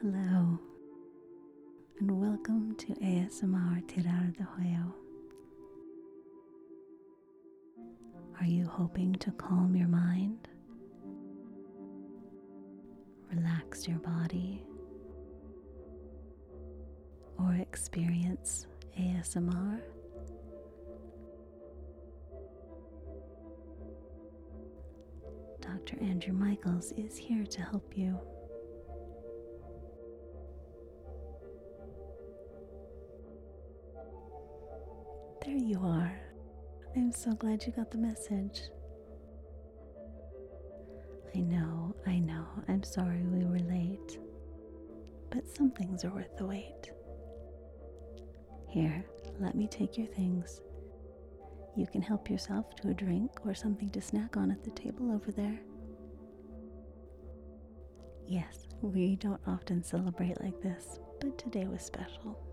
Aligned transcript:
Hello, 0.00 0.60
and 1.98 2.20
welcome 2.20 2.76
to 2.76 2.86
ASMR 2.94 3.82
TirarADeguello. 3.88 4.92
Are 8.40 8.46
you 8.46 8.64
hoping 8.68 9.14
to 9.14 9.32
calm 9.32 9.74
your 9.74 9.88
mind, 9.88 10.46
relax 13.34 13.88
your 13.88 13.98
body, 13.98 14.62
or 17.36 17.56
experience 17.56 18.68
ASMR? 18.96 19.80
Dr. 25.60 26.00
Andrew 26.00 26.34
Michaels 26.34 26.92
is 26.92 27.16
here 27.16 27.44
to 27.46 27.62
help 27.62 27.96
you. 27.96 28.16
I'm 37.08 37.14
so 37.14 37.32
glad 37.32 37.64
you 37.64 37.72
got 37.72 37.90
the 37.90 37.96
message. 37.96 38.64
I 41.34 41.38
know, 41.38 41.96
I 42.06 42.18
know, 42.18 42.44
I'm 42.68 42.82
sorry 42.82 43.22
we 43.22 43.46
were 43.46 43.60
late. 43.60 44.18
But 45.30 45.48
some 45.48 45.70
things 45.70 46.04
are 46.04 46.10
worth 46.10 46.36
the 46.36 46.44
wait. 46.44 46.90
Here, 48.68 49.06
let 49.40 49.54
me 49.54 49.66
take 49.68 49.96
your 49.96 50.08
things. 50.08 50.60
You 51.78 51.86
can 51.86 52.02
help 52.02 52.28
yourself 52.28 52.76
to 52.82 52.90
a 52.90 52.94
drink 52.94 53.30
or 53.46 53.54
something 53.54 53.88
to 53.88 54.02
snack 54.02 54.36
on 54.36 54.50
at 54.50 54.62
the 54.62 54.70
table 54.72 55.10
over 55.10 55.32
there. 55.32 55.58
Yes, 58.26 58.66
we 58.82 59.16
don't 59.16 59.40
often 59.46 59.82
celebrate 59.82 60.42
like 60.42 60.60
this, 60.60 60.98
but 61.22 61.38
today 61.38 61.66
was 61.68 61.80
special. 61.80 62.47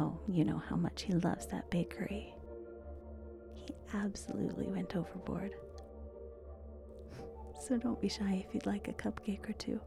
Oh, 0.00 0.18
you 0.28 0.44
know 0.44 0.58
how 0.58 0.76
much 0.76 1.02
he 1.02 1.12
loves 1.14 1.46
that 1.48 1.68
bakery. 1.70 2.32
He 3.54 3.74
absolutely 3.94 4.68
went 4.68 4.94
overboard. 4.94 5.52
So 7.60 7.76
don't 7.76 8.00
be 8.00 8.08
shy 8.08 8.44
if 8.46 8.54
you'd 8.54 8.66
like 8.66 8.86
a 8.88 8.92
cupcake 8.92 9.48
or 9.48 9.54
two. 9.54 9.80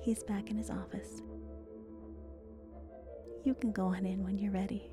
He's 0.00 0.22
back 0.22 0.50
in 0.50 0.58
his 0.58 0.70
office. 0.70 1.22
You 3.44 3.54
can 3.54 3.72
go 3.72 3.86
on 3.86 4.04
in 4.04 4.22
when 4.22 4.38
you're 4.38 4.52
ready. 4.52 4.90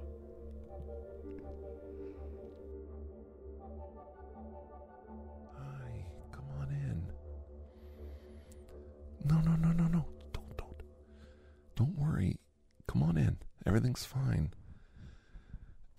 Everything's 13.95 14.27
fine. 14.27 14.53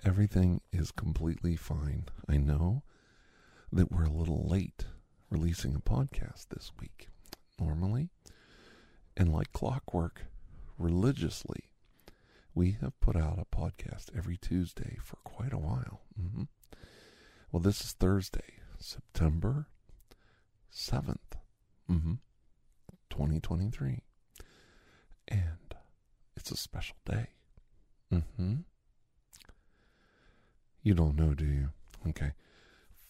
Everything 0.04 0.60
is 0.70 0.90
completely 0.90 1.56
fine. 1.56 2.04
I 2.28 2.36
know 2.36 2.82
that 3.72 3.90
we're 3.90 4.04
a 4.04 4.10
little 4.10 4.46
late 4.46 4.84
releasing 5.30 5.74
a 5.74 5.80
podcast 5.80 6.48
this 6.50 6.72
week. 6.78 7.08
Normally, 7.58 8.10
and 9.16 9.32
like 9.32 9.50
clockwork, 9.54 10.26
religiously, 10.76 11.70
we 12.54 12.72
have 12.82 13.00
put 13.00 13.16
out 13.16 13.38
a 13.38 13.56
podcast 13.56 14.10
every 14.14 14.36
Tuesday 14.36 14.98
for 15.02 15.16
quite 15.24 15.54
a 15.54 15.58
while. 15.58 16.02
hmm 16.20 16.42
Well, 17.50 17.62
this 17.62 17.80
is 17.80 17.92
Thursday, 17.92 18.56
September 18.78 19.68
7th, 20.70 21.38
mm-hmm, 21.90 22.14
2023. 23.08 24.02
And 25.28 25.74
it's 26.36 26.50
a 26.50 26.56
special 26.58 26.96
day. 27.06 27.28
Mm-hmm. 28.12 28.54
You 30.82 30.94
don't 30.94 31.16
know, 31.16 31.34
do 31.34 31.44
you? 31.44 31.70
Okay. 32.08 32.32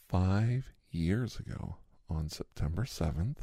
Five 0.08 0.72
years 0.90 1.38
ago, 1.38 1.76
on 2.08 2.28
September 2.28 2.84
7th, 2.84 3.38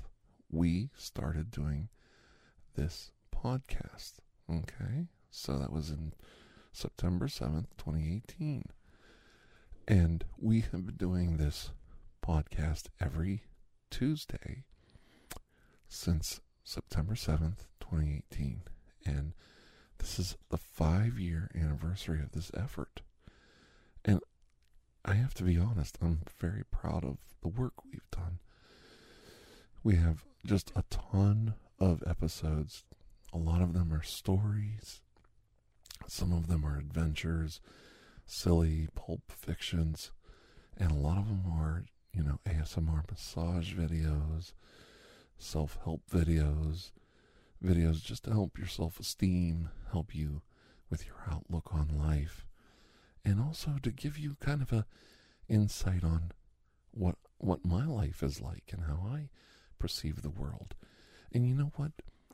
we 0.49 0.89
started 0.95 1.51
doing 1.51 1.89
this 2.75 3.11
podcast. 3.35 4.13
Okay. 4.49 5.07
So 5.29 5.57
that 5.59 5.71
was 5.71 5.89
in 5.89 6.13
September 6.71 7.27
7th, 7.27 7.67
2018. 7.77 8.63
And 9.87 10.23
we 10.37 10.61
have 10.61 10.85
been 10.85 10.95
doing 10.95 11.37
this 11.37 11.71
podcast 12.25 12.87
every 13.01 13.43
Tuesday 13.91 14.63
since 15.87 16.39
September 16.63 17.13
7th, 17.13 17.67
2018. 17.81 18.61
And 19.05 19.33
this 20.03 20.19
is 20.19 20.35
the 20.49 20.57
five 20.57 21.17
year 21.17 21.49
anniversary 21.55 22.19
of 22.19 22.33
this 22.33 22.51
effort. 22.53 22.99
And 24.03 24.19
I 25.05 25.13
have 25.13 25.33
to 25.35 25.43
be 25.43 25.57
honest, 25.57 25.97
I'm 26.01 26.19
very 26.41 26.65
proud 26.69 27.05
of 27.05 27.19
the 27.41 27.47
work 27.47 27.85
we've 27.85 28.11
done. 28.11 28.39
We 29.81 29.95
have 29.95 30.25
just 30.45 30.73
a 30.75 30.83
ton 30.89 31.53
of 31.79 32.03
episodes. 32.05 32.83
A 33.31 33.37
lot 33.37 33.61
of 33.61 33.71
them 33.71 33.93
are 33.93 34.03
stories, 34.03 34.99
some 36.05 36.33
of 36.33 36.47
them 36.47 36.65
are 36.65 36.77
adventures, 36.77 37.61
silly 38.25 38.89
pulp 38.95 39.31
fictions, 39.31 40.11
and 40.75 40.91
a 40.91 40.95
lot 40.95 41.17
of 41.17 41.29
them 41.29 41.45
are, 41.47 41.85
you 42.13 42.23
know, 42.23 42.39
ASMR 42.45 43.09
massage 43.09 43.73
videos, 43.73 44.51
self 45.37 45.77
help 45.85 46.01
videos, 46.11 46.91
videos 47.63 48.03
just 48.03 48.25
to 48.25 48.31
help 48.31 48.57
your 48.57 48.67
self 48.67 48.99
esteem, 48.99 49.69
help 49.91 50.13
you 50.13 50.41
with 50.89 51.05
your 51.05 51.23
outlook 51.29 51.73
on 51.73 51.87
life, 51.97 52.45
and 53.25 53.39
also 53.41 53.75
to 53.81 53.91
give 53.91 54.17
you 54.17 54.35
kind 54.39 54.61
of 54.61 54.71
a 54.71 54.85
insight 55.47 56.03
on 56.03 56.31
what 56.91 57.15
what 57.37 57.65
my 57.65 57.85
life 57.85 58.21
is 58.23 58.39
like 58.41 58.71
and 58.71 58.83
how 58.83 59.05
I 59.07 59.29
perceive 59.79 60.21
the 60.21 60.29
world. 60.29 60.75
And 61.31 61.47
you 61.47 61.55
know 61.55 61.71
what? 61.75 61.91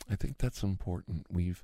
I 0.10 0.16
think 0.16 0.38
that's 0.38 0.64
important. 0.64 1.26
We've 1.32 1.64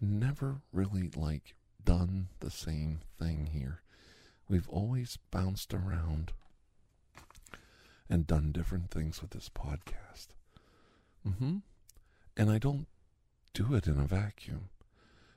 never 0.00 0.62
really 0.72 1.10
like 1.14 1.54
done 1.82 2.28
the 2.40 2.50
same 2.50 3.00
thing 3.18 3.46
here. 3.52 3.82
We've 4.48 4.68
always 4.68 5.18
bounced 5.30 5.72
around 5.72 6.32
and 8.08 8.26
done 8.26 8.52
different 8.52 8.90
things 8.90 9.22
with 9.22 9.30
this 9.30 9.48
podcast. 9.48 10.28
Mhm. 11.26 11.62
And 12.36 12.50
I 12.50 12.58
don't 12.58 12.86
do 13.54 13.74
it 13.74 13.86
in 13.86 13.98
a 13.98 14.06
vacuum. 14.06 14.68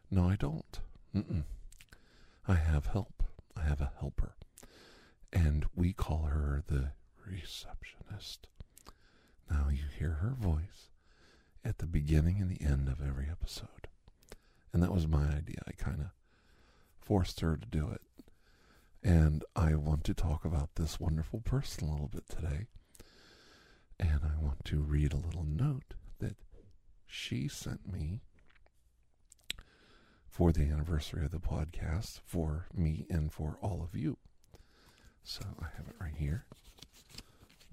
No, 0.10 0.28
I 0.28 0.36
don't. 0.36 0.80
Mm-mm. 1.16 1.44
I 2.48 2.56
have 2.56 2.88
help. 2.88 3.24
I 3.56 3.62
have 3.62 3.80
a 3.80 3.92
helper. 4.00 4.36
And 5.32 5.66
we 5.76 5.94
call 5.94 6.24
her 6.24 6.64
the 6.68 6.92
receptionist. 7.26 8.48
Now 9.50 9.68
you 9.70 9.84
hear 9.98 10.14
her 10.22 10.36
voice 10.38 10.90
at 11.64 11.78
the 11.78 11.86
beginning 11.86 12.42
and 12.42 12.50
the 12.50 12.64
end 12.64 12.88
of 12.88 13.06
every 13.06 13.28
episode. 13.30 13.88
And 14.74 14.82
that 14.82 14.94
was 14.94 15.08
my 15.08 15.28
idea. 15.28 15.62
I 15.68 15.72
kind 15.72 16.02
of 16.02 16.08
forced 17.00 17.40
her 17.42 17.56
to 17.56 17.68
do 17.68 17.90
it. 17.92 18.02
And 19.04 19.44
I 19.56 19.76
want 19.76 20.04
to 20.06 20.14
talk 20.14 20.44
about 20.44 20.76
this 20.76 21.00
wonderful 21.00 21.42
person 21.42 21.88
a 21.88 21.92
little 21.92 22.08
bit 22.10 22.28
today. 22.28 22.66
And 24.00 24.22
I 24.24 24.44
want 24.44 24.66
to 24.66 24.82
read 24.82 25.14
a 25.14 25.18
little 25.18 25.46
note 25.46 25.94
that 26.20 26.36
she 27.08 27.48
sent 27.48 27.92
me 27.92 28.22
for 30.30 30.52
the 30.52 30.62
anniversary 30.62 31.26
of 31.26 31.32
the 31.32 31.40
podcast 31.40 32.20
for 32.26 32.68
me 32.74 33.06
and 33.10 33.32
for 33.32 33.58
all 33.62 33.82
of 33.82 33.98
you. 34.00 34.18
So 35.24 35.44
I 35.60 35.66
have 35.76 35.88
it 35.88 35.96
right 36.00 36.14
here. 36.16 36.46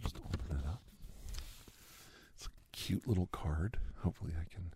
Just 0.02 0.16
open 0.16 0.58
it 0.58 0.66
up. 0.66 0.82
It's 2.34 2.46
a 2.46 2.50
cute 2.72 3.06
little 3.06 3.28
card. 3.32 3.78
Hopefully, 4.02 4.32
I 4.40 4.44
can 4.52 4.72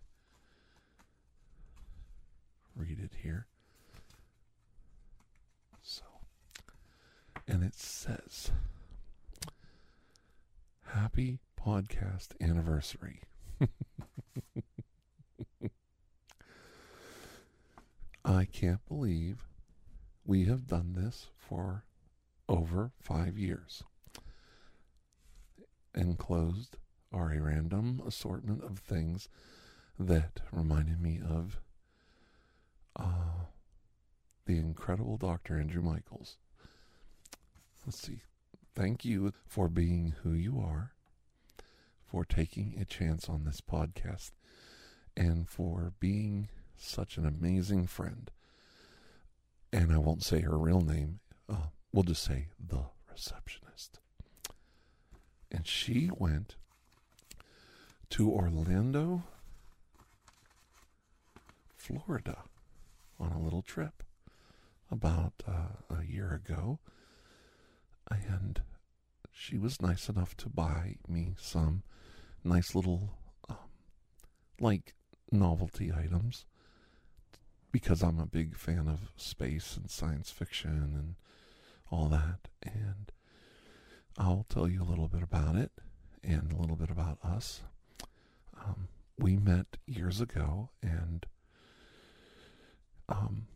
read 2.75 2.99
it 2.99 3.11
here. 3.21 3.47
So, 5.81 6.03
and 7.47 7.63
it 7.63 7.75
says, 7.75 8.51
Happy 10.93 11.39
podcast 11.59 12.29
anniversary. 12.41 13.21
I 18.25 18.45
can't 18.45 18.85
believe 18.87 19.47
we 20.25 20.45
have 20.45 20.67
done 20.67 20.93
this 20.93 21.27
for 21.37 21.83
over 22.47 22.91
five 22.99 23.37
years. 23.37 23.83
Enclosed 25.95 26.77
are 27.11 27.31
a 27.33 27.41
random 27.41 28.01
assortment 28.05 28.63
of 28.63 28.79
things 28.79 29.27
that 29.97 30.41
reminded 30.51 31.01
me 31.01 31.19
of 31.27 31.59
uh, 32.95 33.45
the 34.45 34.57
incredible 34.57 35.17
Dr. 35.17 35.59
Andrew 35.59 35.81
Michaels. 35.81 36.37
Let's 37.85 37.99
see. 37.99 38.21
Thank 38.75 39.03
you 39.03 39.33
for 39.45 39.67
being 39.67 40.13
who 40.23 40.31
you 40.33 40.59
are, 40.59 40.93
for 42.09 42.25
taking 42.25 42.75
a 42.79 42.85
chance 42.85 43.29
on 43.29 43.43
this 43.43 43.61
podcast, 43.61 44.31
and 45.15 45.47
for 45.47 45.93
being 45.99 46.49
such 46.75 47.17
an 47.17 47.25
amazing 47.25 47.85
friend. 47.87 48.31
And 49.71 49.91
I 49.93 49.97
won't 49.97 50.23
say 50.23 50.41
her 50.41 50.57
real 50.57 50.81
name, 50.81 51.19
uh, 51.47 51.67
we'll 51.93 52.03
just 52.03 52.23
say 52.23 52.47
the 52.59 52.85
receptionist. 53.11 53.99
And 55.51 55.67
she 55.67 56.09
went 56.15 56.55
to 58.11 58.29
Orlando, 58.31 59.23
Florida 61.75 62.39
on 63.19 63.31
a 63.31 63.39
little 63.39 63.61
trip 63.61 64.03
about 64.91 65.33
uh, 65.47 65.95
a 65.95 66.03
year 66.05 66.31
ago. 66.33 66.79
And 68.09 68.61
she 69.31 69.57
was 69.57 69.81
nice 69.81 70.09
enough 70.09 70.35
to 70.37 70.49
buy 70.49 70.95
me 71.07 71.35
some 71.39 71.83
nice 72.49 72.75
little, 72.75 73.11
um, 73.47 73.57
like, 74.59 74.93
novelty 75.31 75.91
items 75.93 76.45
because 77.71 78.01
I'm 78.01 78.19
a 78.19 78.25
big 78.25 78.57
fan 78.57 78.87
of 78.87 79.11
space 79.15 79.77
and 79.77 79.89
science 79.89 80.31
fiction 80.31 80.93
and 80.95 81.15
all 81.91 82.07
that. 82.09 82.49
And 82.63 83.11
I'll 84.17 84.45
tell 84.49 84.67
you 84.67 84.81
a 84.81 84.89
little 84.89 85.07
bit 85.07 85.21
about 85.23 85.55
it 85.55 85.71
and 86.23 86.51
a 86.51 86.57
little 86.57 86.75
bit 86.75 86.89
about 86.89 87.19
us. 87.23 87.61
Um, 88.59 88.87
we 89.17 89.37
met 89.37 89.77
years 89.85 90.19
ago, 90.19 90.69
and 90.81 91.25
um, 93.07 93.47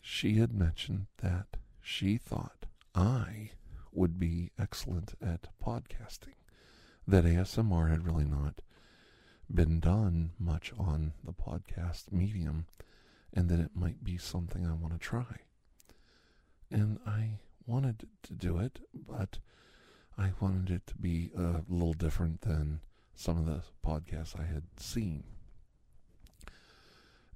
she 0.00 0.34
had 0.36 0.52
mentioned 0.52 1.06
that 1.18 1.56
she 1.82 2.16
thought 2.16 2.66
I 2.94 3.50
would 3.92 4.18
be 4.18 4.50
excellent 4.58 5.14
at 5.20 5.48
podcasting, 5.64 6.39
that 7.10 7.24
ASMR 7.24 7.90
had 7.90 8.06
really 8.06 8.24
not 8.24 8.60
been 9.52 9.80
done 9.80 10.30
much 10.38 10.72
on 10.78 11.12
the 11.24 11.32
podcast 11.32 12.12
medium, 12.12 12.66
and 13.34 13.48
that 13.48 13.58
it 13.58 13.72
might 13.74 14.04
be 14.04 14.16
something 14.16 14.64
I 14.64 14.74
want 14.74 14.92
to 14.92 14.98
try. 14.98 15.40
And 16.70 17.00
I 17.04 17.38
wanted 17.66 18.06
to 18.22 18.32
do 18.32 18.58
it, 18.58 18.78
but 18.94 19.38
I 20.16 20.30
wanted 20.40 20.70
it 20.70 20.86
to 20.86 20.94
be 20.94 21.32
a 21.36 21.62
little 21.68 21.94
different 21.94 22.42
than 22.42 22.80
some 23.16 23.36
of 23.36 23.46
the 23.46 23.62
podcasts 23.84 24.38
I 24.38 24.44
had 24.44 24.62
seen. 24.78 25.24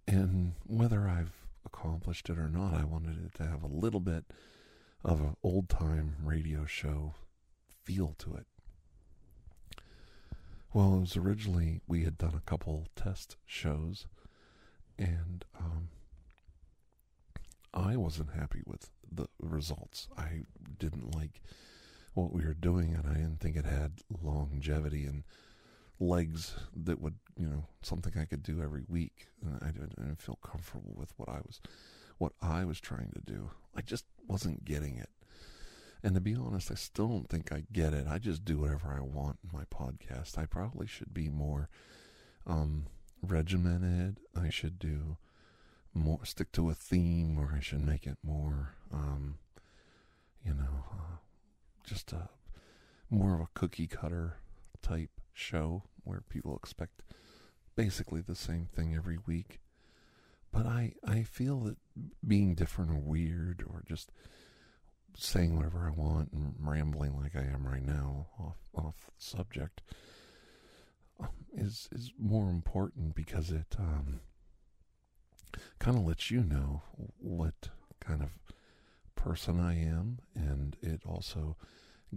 And 0.06 0.52
whether 0.66 1.08
I've 1.08 1.32
accomplished 1.66 2.30
it 2.30 2.38
or 2.38 2.48
not, 2.48 2.74
I 2.74 2.84
wanted 2.84 3.24
it 3.24 3.34
to 3.38 3.46
have 3.46 3.64
a 3.64 3.68
little 3.68 4.00
bit 4.00 4.24
of 5.04 5.20
an 5.20 5.36
old 5.42 5.68
time 5.68 6.14
radio 6.22 6.64
show 6.64 7.14
feel 7.82 8.14
to 8.18 8.34
it. 8.34 8.46
Well, 10.74 10.96
it 10.96 11.00
was 11.02 11.16
originally, 11.16 11.82
we 11.86 12.02
had 12.02 12.18
done 12.18 12.34
a 12.34 12.50
couple 12.50 12.88
test 12.96 13.36
shows, 13.46 14.06
and 14.98 15.44
um, 15.56 15.90
I 17.72 17.96
wasn't 17.96 18.30
happy 18.34 18.62
with 18.66 18.90
the 19.08 19.28
results. 19.38 20.08
I 20.18 20.42
didn't 20.80 21.14
like 21.14 21.40
what 22.14 22.32
we 22.32 22.44
were 22.44 22.54
doing, 22.54 22.92
and 22.92 23.06
I 23.08 23.14
didn't 23.14 23.38
think 23.38 23.54
it 23.54 23.66
had 23.66 24.00
longevity 24.20 25.04
and 25.04 25.22
legs 26.00 26.56
that 26.74 27.00
would, 27.00 27.18
you 27.38 27.46
know, 27.46 27.66
something 27.82 28.14
I 28.18 28.24
could 28.24 28.42
do 28.42 28.60
every 28.60 28.82
week. 28.88 29.28
And 29.44 29.60
I 29.62 29.66
didn't 29.70 30.20
feel 30.20 30.40
comfortable 30.42 30.94
with 30.96 31.12
what 31.16 31.28
I 31.28 31.38
was, 31.46 31.60
what 32.18 32.32
I 32.42 32.64
was 32.64 32.80
trying 32.80 33.12
to 33.14 33.20
do. 33.20 33.48
I 33.76 33.80
just 33.80 34.06
wasn't 34.26 34.64
getting 34.64 34.96
it. 34.96 35.10
And 36.04 36.14
to 36.14 36.20
be 36.20 36.34
honest, 36.34 36.70
I 36.70 36.74
still 36.74 37.08
don't 37.08 37.30
think 37.30 37.50
I 37.50 37.64
get 37.72 37.94
it. 37.94 38.06
I 38.06 38.18
just 38.18 38.44
do 38.44 38.58
whatever 38.58 38.88
I 38.94 39.00
want 39.00 39.38
in 39.42 39.58
my 39.58 39.64
podcast. 39.64 40.36
I 40.36 40.44
probably 40.44 40.86
should 40.86 41.14
be 41.14 41.30
more 41.30 41.70
um, 42.46 42.88
regimented. 43.22 44.20
I 44.36 44.50
should 44.50 44.78
do 44.78 45.16
more, 45.94 46.20
stick 46.24 46.52
to 46.52 46.68
a 46.68 46.74
theme, 46.74 47.38
or 47.38 47.54
I 47.56 47.60
should 47.60 47.86
make 47.86 48.06
it 48.06 48.18
more, 48.22 48.74
um, 48.92 49.38
you 50.44 50.52
know, 50.52 50.84
uh, 50.92 51.16
just 51.84 52.12
a 52.12 52.28
more 53.08 53.34
of 53.34 53.40
a 53.40 53.48
cookie 53.54 53.86
cutter 53.86 54.36
type 54.82 55.22
show 55.32 55.84
where 56.02 56.20
people 56.28 56.54
expect 56.54 57.02
basically 57.76 58.20
the 58.20 58.34
same 58.34 58.66
thing 58.66 58.94
every 58.94 59.18
week. 59.26 59.58
But 60.52 60.66
I, 60.66 60.96
I 61.02 61.22
feel 61.22 61.60
that 61.60 61.78
being 62.26 62.54
different 62.54 62.90
or 62.90 62.98
weird 62.98 63.64
or 63.66 63.82
just 63.88 64.12
saying 65.16 65.56
whatever 65.56 65.86
I 65.86 65.98
want 65.98 66.32
and 66.32 66.54
rambling 66.58 67.16
like 67.20 67.36
I 67.36 67.42
am 67.42 67.66
right 67.66 67.84
now 67.84 68.26
off 68.38 68.56
off 68.74 69.10
subject 69.18 69.82
um, 71.20 71.28
is 71.54 71.88
is 71.92 72.12
more 72.18 72.48
important 72.50 73.14
because 73.14 73.50
it 73.50 73.76
um, 73.78 74.20
kind 75.78 75.96
of 75.96 76.04
lets 76.04 76.30
you 76.30 76.42
know 76.42 76.82
what 77.18 77.70
kind 78.00 78.22
of 78.22 78.30
person 79.14 79.60
I 79.60 79.78
am, 79.80 80.18
and 80.34 80.76
it 80.82 81.02
also 81.06 81.56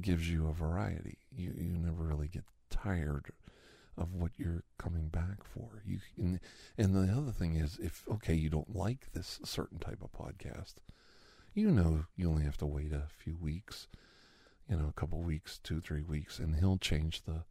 gives 0.01 0.29
you 0.29 0.47
a 0.47 0.53
variety. 0.53 1.17
You 1.31 1.53
you 1.55 1.77
never 1.77 2.03
really 2.03 2.27
get 2.27 2.43
tired 2.69 3.31
of 3.97 4.13
what 4.13 4.31
you're 4.37 4.63
coming 4.77 5.07
back 5.07 5.43
for. 5.43 5.81
You 5.85 5.99
and, 6.17 6.39
and 6.77 6.95
the 6.95 7.11
other 7.13 7.31
thing 7.31 7.55
is 7.55 7.77
if 7.79 8.03
okay, 8.11 8.33
you 8.33 8.49
don't 8.49 8.75
like 8.75 9.11
this 9.13 9.39
certain 9.43 9.79
type 9.79 10.01
of 10.01 10.11
podcast, 10.11 10.75
you 11.57 11.71
know 11.71 12.05
you 12.15 12.29
only 12.29 12.43
have 12.43 12.57
to 12.57 12.67
wait 12.67 12.93
a 12.93 13.07
few 13.17 13.35
weeks, 13.35 13.87
you 14.69 14.77
know, 14.77 14.87
a 14.87 14.99
couple 14.99 15.19
weeks, 15.21 15.59
two, 15.63 15.81
three 15.81 16.03
weeks, 16.03 16.37
and 16.37 16.55
he'll 16.55 16.77
change 16.77 17.23
the 17.23 17.43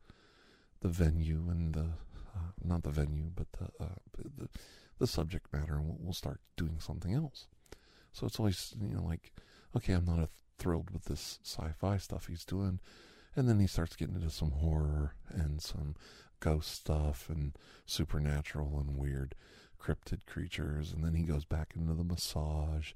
the 0.81 0.89
venue 0.89 1.49
and 1.51 1.75
the 1.75 1.89
uh, 2.37 2.53
not 2.63 2.85
the 2.85 2.91
venue, 2.91 3.31
but 3.35 3.51
the, 3.53 3.85
uh, 3.85 3.89
the 4.39 4.49
the 4.99 5.07
subject 5.09 5.53
matter, 5.53 5.75
and 5.75 5.87
we'll, 5.87 5.99
we'll 5.99 6.13
start 6.13 6.41
doing 6.57 6.79
something 6.79 7.13
else. 7.13 7.49
So 8.13 8.27
it's 8.27 8.39
always 8.39 8.75
you 8.81 8.95
know 8.95 9.03
like, 9.03 9.33
okay, 9.77 9.93
I'm 9.93 10.05
not 10.05 10.31
thrilled 10.59 10.91
with 10.91 11.07
this 11.07 11.41
sci-fi 11.43 11.97
stuff 11.97 12.29
he's 12.29 12.45
doing, 12.45 12.79
and 13.35 13.49
then 13.49 13.59
he 13.59 13.67
starts 13.67 13.97
getting 13.97 14.15
into 14.15 14.31
some 14.31 14.53
horror 14.53 15.15
and 15.29 15.61
some 15.61 15.97
ghost 16.39 16.73
stuff 16.73 17.29
and 17.29 17.59
supernatural 17.87 18.79
and 18.79 18.97
weird 18.97 19.35
cryptid 19.83 20.27
creatures, 20.27 20.93
and 20.93 21.03
then 21.03 21.15
he 21.15 21.25
goes 21.25 21.45
back 21.45 21.73
into 21.77 21.93
the 21.93 22.05
massage 22.05 22.93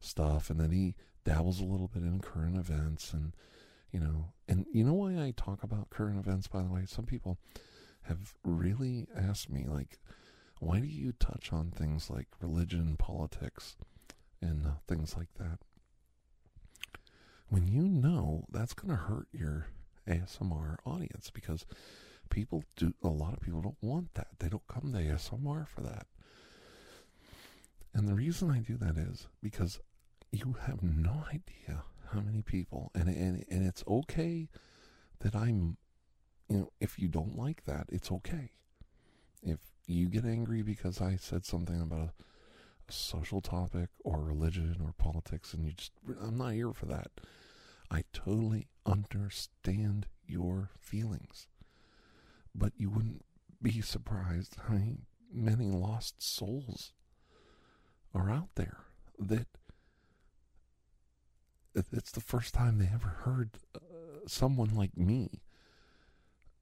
stuff, 0.00 0.50
and 0.50 0.60
then 0.60 0.70
he 0.70 0.94
dabbles 1.24 1.60
a 1.60 1.64
little 1.64 1.88
bit 1.88 2.02
in 2.02 2.20
current 2.20 2.56
events, 2.56 3.12
and 3.12 3.34
you 3.92 4.00
know, 4.00 4.32
and 4.48 4.66
you 4.72 4.84
know 4.84 4.94
why 4.94 5.12
I 5.12 5.32
talk 5.36 5.62
about 5.62 5.90
current 5.90 6.18
events. 6.18 6.46
By 6.48 6.62
the 6.62 6.72
way, 6.72 6.84
some 6.86 7.06
people 7.06 7.38
have 8.02 8.34
really 8.44 9.08
asked 9.16 9.50
me, 9.50 9.66
like, 9.68 9.98
why 10.60 10.80
do 10.80 10.86
you 10.86 11.12
touch 11.12 11.52
on 11.52 11.70
things 11.70 12.10
like 12.10 12.28
religion, 12.40 12.96
politics, 12.98 13.76
and 14.40 14.66
uh, 14.66 14.70
things 14.86 15.16
like 15.16 15.32
that? 15.38 15.58
When 17.48 17.68
you 17.68 17.82
know 17.82 18.44
that's 18.50 18.74
going 18.74 18.90
to 18.90 19.02
hurt 19.02 19.28
your 19.32 19.66
ASMR 20.08 20.76
audience 20.84 21.30
because 21.30 21.64
people 22.30 22.64
do 22.76 22.92
a 23.02 23.08
lot 23.08 23.34
of 23.34 23.40
people 23.40 23.62
don't 23.62 23.76
want 23.80 24.14
that. 24.14 24.28
They 24.38 24.48
don't 24.48 24.66
come 24.68 24.92
to 24.92 24.98
ASMR 24.98 25.66
for 25.66 25.80
that. 25.82 26.06
And 27.96 28.06
the 28.06 28.14
reason 28.14 28.50
I 28.50 28.58
do 28.58 28.76
that 28.76 28.98
is 28.98 29.26
because 29.42 29.80
you 30.30 30.56
have 30.66 30.82
no 30.82 31.24
idea 31.28 31.84
how 32.10 32.20
many 32.20 32.42
people 32.42 32.90
and 32.94 33.08
and 33.08 33.42
and 33.50 33.66
it's 33.66 33.82
okay 33.88 34.50
that 35.20 35.34
I'm 35.34 35.78
you 36.50 36.58
know, 36.58 36.72
if 36.78 36.98
you 36.98 37.08
don't 37.08 37.38
like 37.38 37.64
that, 37.64 37.86
it's 37.88 38.12
okay. 38.12 38.50
If 39.42 39.60
you 39.86 40.08
get 40.08 40.26
angry 40.26 40.60
because 40.60 41.00
I 41.00 41.16
said 41.16 41.46
something 41.46 41.80
about 41.80 42.00
a, 42.00 42.12
a 42.86 42.92
social 42.92 43.40
topic 43.40 43.88
or 44.04 44.20
religion 44.20 44.76
or 44.84 44.92
politics 44.92 45.54
and 45.54 45.64
you 45.64 45.72
just 45.72 45.92
I'm 46.20 46.36
not 46.36 46.52
here 46.52 46.74
for 46.74 46.84
that. 46.86 47.12
I 47.90 48.04
totally 48.12 48.66
understand 48.84 50.06
your 50.26 50.68
feelings. 50.78 51.46
But 52.54 52.74
you 52.76 52.90
wouldn't 52.90 53.24
be 53.62 53.80
surprised 53.80 54.58
how 54.68 54.80
many 55.32 55.70
lost 55.70 56.22
souls 56.22 56.92
are 58.16 58.30
out 58.30 58.48
there 58.54 58.78
that 59.18 59.46
it's 61.92 62.10
the 62.10 62.20
first 62.20 62.54
time 62.54 62.78
they 62.78 62.90
ever 62.92 63.08
heard 63.24 63.50
uh, 63.74 63.78
someone 64.26 64.74
like 64.74 64.96
me, 64.96 65.42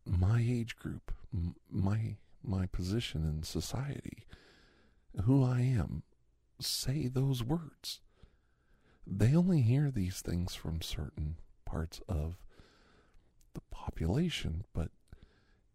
my 0.05 0.45
age 0.47 0.77
group, 0.77 1.13
my 1.71 2.17
my 2.43 2.67
position 2.67 3.25
in 3.25 3.43
society, 3.43 4.27
who 5.25 5.43
I 5.43 5.61
am, 5.61 6.03
say 6.61 7.07
those 7.07 7.43
words. 7.43 8.01
They 9.07 9.35
only 9.35 9.63
hear 9.63 9.91
these 9.91 10.21
things 10.21 10.55
from 10.55 10.83
certain 10.83 11.37
parts 11.65 12.01
of 12.09 12.37
the 13.55 13.63
population, 13.71 14.65
but 14.75 14.91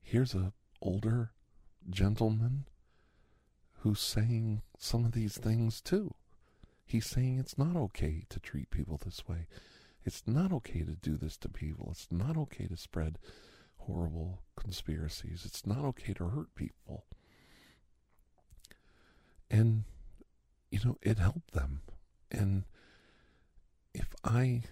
here's 0.01 0.35
a 0.35 0.53
older 0.81 1.31
gentleman 1.89 2.65
who's 3.79 3.99
saying 3.99 4.61
some 4.79 5.05
of 5.05 5.11
these 5.11 5.37
things 5.37 5.81
too. 5.81 6.15
He's 6.85 7.05
saying 7.05 7.37
it's 7.37 7.57
not 7.57 7.75
okay 7.75 8.25
to 8.29 8.39
treat 8.39 8.71
people 8.71 8.99
this 9.03 9.27
way. 9.27 9.45
It's 10.03 10.23
not 10.25 10.51
okay 10.53 10.79
to 10.79 10.95
do 10.95 11.17
this 11.17 11.37
to 11.37 11.49
people. 11.49 11.89
It's 11.91 12.07
not 12.09 12.37
okay 12.37 12.65
to 12.65 12.77
spread 12.77 13.19
horrible 13.77 14.41
conspiracies. 14.55 15.43
It's 15.45 15.67
not 15.67 15.83
okay 15.85 16.13
to 16.13 16.29
hurt 16.29 16.55
people. 16.55 17.03
And, 19.51 19.83
you 20.71 20.79
know, 20.83 20.97
it 21.01 21.19
helped 21.19 21.51
them. 21.51 21.81
And 22.31 22.63
if 23.93 24.15
I 24.23 24.63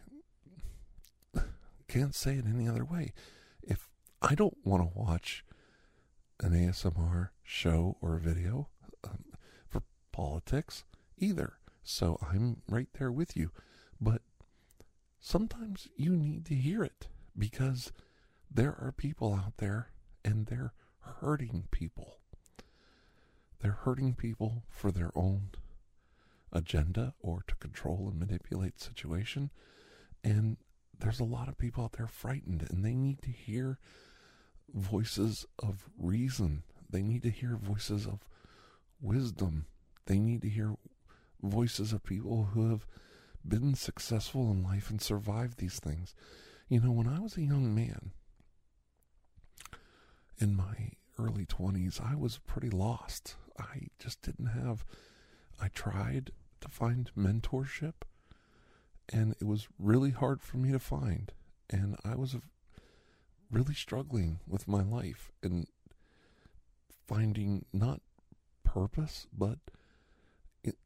can't 1.87 2.15
say 2.15 2.35
it 2.35 2.45
any 2.47 2.67
other 2.67 2.85
way, 2.85 3.13
if 3.61 3.89
I 4.21 4.33
don't 4.33 4.57
want 4.63 4.81
to 4.83 4.97
watch 4.97 5.43
an 6.39 6.51
ASMR 6.51 7.29
show 7.43 7.97
or 8.01 8.15
a 8.15 8.19
video 8.19 8.69
um, 9.03 9.25
politics 10.17 10.83
either, 11.19 11.59
so 11.83 12.17
I'm 12.31 12.63
right 12.67 12.87
there 12.97 13.11
with 13.11 13.37
you. 13.37 13.51
But 14.01 14.23
sometimes 15.19 15.87
you 15.95 16.15
need 16.15 16.43
to 16.47 16.55
hear 16.55 16.83
it 16.83 17.07
because 17.37 17.91
there 18.49 18.75
are 18.81 18.91
people 18.91 19.35
out 19.35 19.57
there 19.57 19.91
and 20.25 20.47
they're 20.47 20.73
hurting 21.21 21.67
people. 21.69 22.17
They're 23.59 23.83
hurting 23.83 24.15
people 24.15 24.63
for 24.67 24.91
their 24.91 25.11
own 25.13 25.49
agenda 26.51 27.13
or 27.19 27.43
to 27.47 27.55
control 27.55 28.07
and 28.09 28.19
manipulate 28.19 28.81
situation. 28.81 29.51
And 30.23 30.57
there's 30.97 31.19
a 31.19 31.25
lot 31.25 31.47
of 31.47 31.59
people 31.59 31.83
out 31.83 31.93
there 31.93 32.07
frightened 32.07 32.65
and 32.71 32.83
they 32.83 32.95
need 32.95 33.21
to 33.21 33.29
hear 33.29 33.77
voices 34.73 35.45
of 35.59 35.89
reason. 35.95 36.63
They 36.89 37.03
need 37.03 37.21
to 37.21 37.29
hear 37.29 37.55
voices 37.55 38.07
of 38.07 38.27
wisdom. 38.99 39.67
They 40.07 40.19
need 40.19 40.41
to 40.41 40.49
hear 40.49 40.75
voices 41.41 41.93
of 41.93 42.03
people 42.03 42.49
who 42.53 42.69
have 42.71 42.87
been 43.47 43.75
successful 43.75 44.51
in 44.51 44.63
life 44.63 44.89
and 44.89 45.01
survived 45.01 45.59
these 45.59 45.79
things. 45.79 46.15
You 46.67 46.81
know, 46.81 46.91
when 46.91 47.07
I 47.07 47.19
was 47.19 47.37
a 47.37 47.43
young 47.43 47.73
man, 47.75 48.11
in 50.39 50.55
my 50.55 50.91
early 51.19 51.45
20s, 51.45 52.01
I 52.01 52.15
was 52.15 52.39
pretty 52.39 52.69
lost. 52.69 53.35
I 53.59 53.87
just 53.99 54.21
didn't 54.21 54.47
have, 54.47 54.85
I 55.61 55.69
tried 55.69 56.31
to 56.61 56.67
find 56.67 57.09
mentorship, 57.17 58.03
and 59.11 59.35
it 59.39 59.45
was 59.45 59.67
really 59.79 60.11
hard 60.11 60.41
for 60.41 60.57
me 60.57 60.71
to 60.71 60.79
find. 60.79 61.31
And 61.69 61.95
I 62.03 62.15
was 62.15 62.35
really 63.51 63.73
struggling 63.73 64.39
with 64.47 64.67
my 64.67 64.83
life 64.83 65.31
and 65.41 65.67
finding 67.07 67.65
not 67.71 68.01
purpose, 68.63 69.27
but 69.35 69.59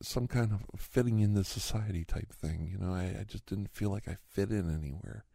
some 0.01 0.27
kind 0.27 0.51
of 0.51 0.79
fitting 0.79 1.19
in 1.19 1.33
the 1.33 1.43
society 1.43 2.03
type 2.03 2.33
thing. 2.33 2.67
You 2.71 2.77
know, 2.77 2.93
I, 2.93 3.19
I 3.21 3.25
just 3.27 3.45
didn't 3.45 3.71
feel 3.71 3.89
like 3.89 4.07
I 4.07 4.17
fit 4.29 4.51
in 4.51 4.73
anywhere. 4.73 5.25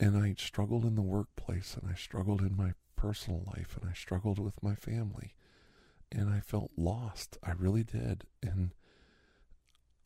And 0.00 0.16
I 0.16 0.34
struggled 0.38 0.84
in 0.84 0.94
the 0.94 1.02
workplace 1.02 1.76
and 1.80 1.90
I 1.90 1.96
struggled 1.96 2.40
in 2.40 2.56
my 2.56 2.72
personal 2.96 3.44
life 3.56 3.76
and 3.80 3.88
I 3.90 3.94
struggled 3.94 4.38
with 4.38 4.62
my 4.62 4.74
family. 4.74 5.34
And 6.10 6.30
I 6.30 6.40
felt 6.40 6.70
lost. 6.76 7.36
I 7.42 7.52
really 7.52 7.84
did. 7.84 8.24
And 8.42 8.72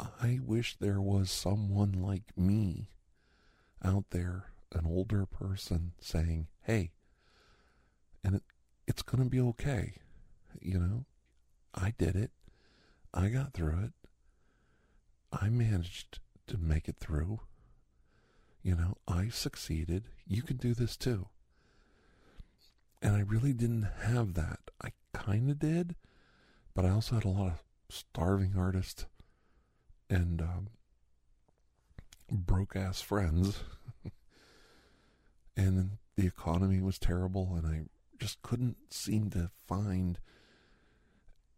I 0.01 0.41
wish 0.43 0.77
there 0.77 1.01
was 1.01 1.31
someone 1.31 1.93
like 1.93 2.37
me 2.37 2.89
out 3.85 4.07
there, 4.11 4.47
an 4.73 4.87
older 4.87 5.27
person, 5.27 5.93
saying, 6.01 6.49
hey, 6.63 6.93
and 8.25 8.37
it, 8.37 8.43
it's 8.87 9.03
going 9.03 9.23
to 9.23 9.31
be 9.31 9.41
okay. 9.41 9.95
You 10.61 10.79
know, 10.79 11.05
I 11.75 11.93
did 11.97 12.17
it. 12.17 12.31
I 13.15 13.29
got 13.29 13.53
through 13.53 13.85
it. 13.85 13.93
I 15.33 15.49
managed 15.49 16.21
to 16.47 16.59
make 16.59 16.89
it 16.89 16.97
through. 16.99 17.41
You 18.63 18.77
know, 18.77 18.97
I 19.09 19.29
succeeded. 19.29 20.05
You 20.27 20.43
can 20.43 20.57
do 20.57 20.75
this 20.75 20.97
too. 20.97 21.29
And 23.03 23.17
I 23.17 23.21
really 23.21 23.53
didn't 23.53 23.89
have 24.03 24.35
that. 24.35 24.61
I 24.83 24.91
kind 25.13 25.51
of 25.51 25.59
did, 25.59 25.97
but 26.75 26.85
I 26.85 26.91
also 26.91 27.17
had 27.17 27.25
a 27.25 27.29
lot 27.29 27.49
of 27.49 27.63
starving 27.91 28.55
artists 28.57 29.07
and 30.09 30.41
um, 30.41 30.69
broke 32.31 32.77
ass 32.77 33.01
friends. 33.01 33.61
and 35.57 35.99
the 36.17 36.27
economy 36.27 36.81
was 36.81 36.99
terrible, 36.99 37.55
and 37.57 37.67
I 37.67 37.83
just 38.19 38.43
couldn't 38.43 38.77
seem 38.91 39.31
to 39.31 39.51
find 39.67 40.19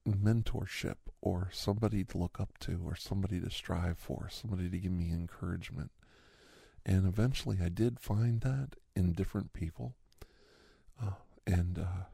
mentorship 0.09 0.97
or 1.21 1.49
somebody 1.53 2.05
to 2.05 2.19
look 2.19 2.39
up 2.41 2.59
to 2.59 2.81
or 2.85 2.97
somebody 2.97 3.41
to 3.41 3.51
strive 3.51 3.99
for, 3.99 4.29
somebody 4.31 4.69
to 4.69 4.79
give 4.79 4.93
me 4.93 5.11
encouragement. 5.11 5.91
And 6.85 7.07
eventually 7.07 7.59
I 7.65 7.71
did 7.71 7.99
find 8.01 8.43
that 8.43 8.77
in 8.95 9.13
different 9.13 9.53
people. 9.53 9.95
Uh, 11.03 11.13
and 11.47 11.79
uh, 11.79 12.05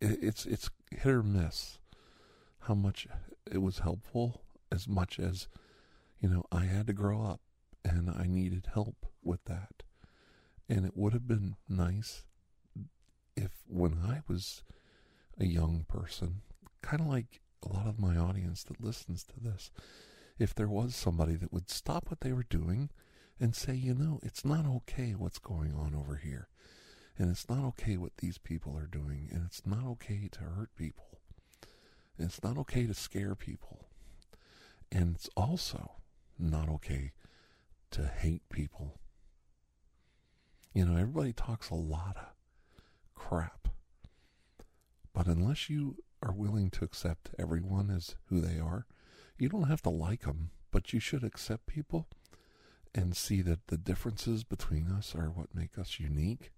it, 0.00 0.18
it's 0.22 0.46
it's 0.46 0.70
hit 0.90 1.06
or 1.06 1.22
miss 1.22 1.78
how 2.60 2.74
much 2.74 3.06
it 3.50 3.58
was 3.58 3.80
helpful 3.80 4.42
as 4.72 4.88
much 4.88 5.18
as 5.18 5.48
you 6.18 6.28
know 6.28 6.44
I 6.50 6.64
had 6.64 6.86
to 6.88 6.92
grow 6.92 7.22
up 7.22 7.40
and 7.84 8.10
I 8.10 8.26
needed 8.26 8.68
help 8.72 9.06
with 9.22 9.44
that. 9.44 9.82
And 10.68 10.86
it 10.86 10.96
would 10.96 11.12
have 11.12 11.28
been 11.28 11.56
nice 11.68 12.24
if 13.36 13.50
when 13.66 13.98
I 14.02 14.22
was 14.26 14.62
a 15.38 15.44
young 15.44 15.84
person, 15.88 16.40
kind 16.84 17.00
of 17.00 17.08
like 17.08 17.40
a 17.64 17.72
lot 17.72 17.86
of 17.86 17.98
my 17.98 18.16
audience 18.16 18.62
that 18.64 18.84
listens 18.84 19.24
to 19.24 19.40
this, 19.40 19.70
if 20.38 20.54
there 20.54 20.68
was 20.68 20.94
somebody 20.94 21.34
that 21.36 21.52
would 21.52 21.70
stop 21.70 22.10
what 22.10 22.20
they 22.20 22.32
were 22.32 22.46
doing 22.48 22.90
and 23.40 23.54
say, 23.54 23.74
you 23.74 23.94
know, 23.94 24.20
it's 24.22 24.44
not 24.44 24.66
okay 24.66 25.14
what's 25.16 25.38
going 25.38 25.72
on 25.74 25.94
over 25.94 26.16
here. 26.16 26.48
And 27.16 27.30
it's 27.30 27.48
not 27.48 27.64
okay 27.68 27.96
what 27.96 28.18
these 28.18 28.38
people 28.38 28.76
are 28.76 28.86
doing. 28.86 29.28
And 29.32 29.44
it's 29.46 29.64
not 29.64 29.84
okay 29.84 30.28
to 30.32 30.40
hurt 30.40 30.74
people. 30.76 31.20
And 32.18 32.28
it's 32.28 32.42
not 32.42 32.58
okay 32.58 32.86
to 32.86 32.94
scare 32.94 33.34
people. 33.34 33.86
And 34.92 35.14
it's 35.14 35.30
also 35.36 35.92
not 36.38 36.68
okay 36.68 37.12
to 37.92 38.06
hate 38.06 38.48
people. 38.50 38.98
You 40.72 40.84
know, 40.84 40.96
everybody 40.96 41.32
talks 41.32 41.70
a 41.70 41.76
lot 41.76 42.16
of 42.16 42.26
crap. 43.14 43.68
But 45.12 45.26
unless 45.26 45.70
you 45.70 45.96
are 46.24 46.32
willing 46.32 46.70
to 46.70 46.84
accept 46.84 47.30
everyone 47.38 47.90
as 47.90 48.16
who 48.26 48.40
they 48.40 48.58
are, 48.58 48.86
you 49.38 49.48
don't 49.48 49.68
have 49.68 49.82
to 49.82 49.90
like 49.90 50.22
them, 50.22 50.50
but 50.70 50.92
you 50.92 51.00
should 51.00 51.22
accept 51.22 51.66
people 51.66 52.08
and 52.94 53.16
see 53.16 53.42
that 53.42 53.66
the 53.66 53.76
differences 53.76 54.44
between 54.44 54.88
us 54.88 55.14
are 55.14 55.30
what 55.30 55.54
make 55.54 55.78
us 55.78 55.98
unique 55.98 56.52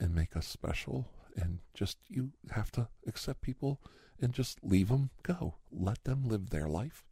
and 0.00 0.14
make 0.14 0.36
us 0.36 0.46
special. 0.46 1.08
And 1.36 1.60
just 1.72 1.98
you 2.08 2.32
have 2.50 2.70
to 2.72 2.88
accept 3.06 3.40
people 3.40 3.80
and 4.20 4.32
just 4.32 4.58
leave 4.62 4.88
them 4.88 5.10
go. 5.22 5.54
Let 5.70 6.04
them 6.04 6.24
live 6.24 6.50
their 6.50 6.68
life. 6.68 7.04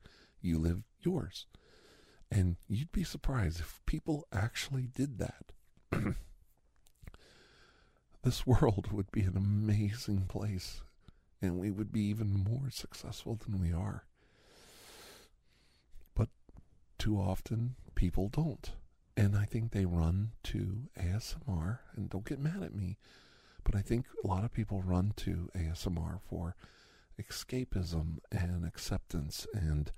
You 0.42 0.58
live 0.58 0.82
yours. 1.00 1.46
And 2.30 2.56
you'd 2.68 2.92
be 2.92 3.04
surprised 3.04 3.60
if 3.60 3.80
people 3.86 4.26
actually 4.32 4.86
did 4.86 5.18
that. 5.18 5.52
this 8.22 8.46
world 8.46 8.92
would 8.92 9.10
be 9.10 9.22
an 9.22 9.36
amazing 9.36 10.26
place 10.26 10.82
and 11.42 11.58
we 11.58 11.70
would 11.70 11.92
be 11.92 12.02
even 12.02 12.44
more 12.48 12.70
successful 12.70 13.36
than 13.36 13.60
we 13.60 13.72
are. 13.72 14.04
But 16.14 16.28
too 16.98 17.16
often, 17.16 17.76
people 17.94 18.28
don't. 18.28 18.72
And 19.16 19.36
I 19.36 19.44
think 19.44 19.72
they 19.72 19.84
run 19.84 20.32
to 20.44 20.88
ASMR, 20.98 21.78
and 21.94 22.08
don't 22.08 22.24
get 22.24 22.38
mad 22.38 22.62
at 22.62 22.74
me, 22.74 22.98
but 23.64 23.74
I 23.74 23.82
think 23.82 24.06
a 24.22 24.26
lot 24.26 24.44
of 24.44 24.52
people 24.52 24.82
run 24.82 25.12
to 25.16 25.50
ASMR 25.56 26.20
for 26.20 26.56
escapism 27.20 28.18
and 28.32 28.64
acceptance, 28.64 29.46
and 29.52 29.92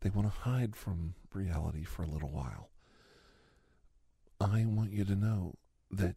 they 0.00 0.10
want 0.10 0.26
to 0.26 0.40
hide 0.40 0.74
from 0.74 1.14
reality 1.32 1.84
for 1.84 2.02
a 2.02 2.08
little 2.08 2.30
while. 2.30 2.70
I 4.40 4.64
want 4.66 4.92
you 4.92 5.04
to 5.04 5.14
know 5.14 5.54
that 5.90 6.16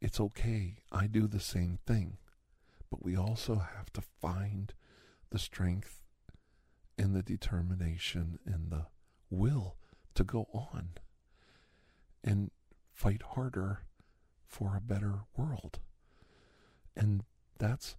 it's 0.00 0.20
okay. 0.20 0.76
I 0.90 1.06
do 1.06 1.26
the 1.26 1.40
same 1.40 1.78
thing. 1.86 2.16
But 2.90 3.04
we 3.04 3.16
also 3.16 3.56
have 3.56 3.92
to 3.94 4.00
find 4.00 4.72
the 5.30 5.38
strength 5.38 6.00
and 6.98 7.14
the 7.14 7.22
determination 7.22 8.38
and 8.46 8.70
the 8.70 8.86
will 9.30 9.76
to 10.14 10.24
go 10.24 10.48
on 10.52 10.90
and 12.24 12.50
fight 12.92 13.22
harder 13.34 13.82
for 14.46 14.76
a 14.76 14.80
better 14.80 15.24
world. 15.36 15.78
And 16.96 17.24
that's 17.58 17.96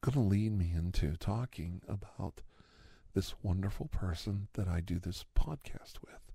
going 0.00 0.14
to 0.14 0.20
lead 0.20 0.52
me 0.52 0.72
into 0.74 1.16
talking 1.16 1.82
about 1.88 2.40
this 3.14 3.34
wonderful 3.42 3.86
person 3.86 4.48
that 4.54 4.68
I 4.68 4.80
do 4.80 4.98
this 4.98 5.24
podcast 5.38 5.98
with. 6.04 6.32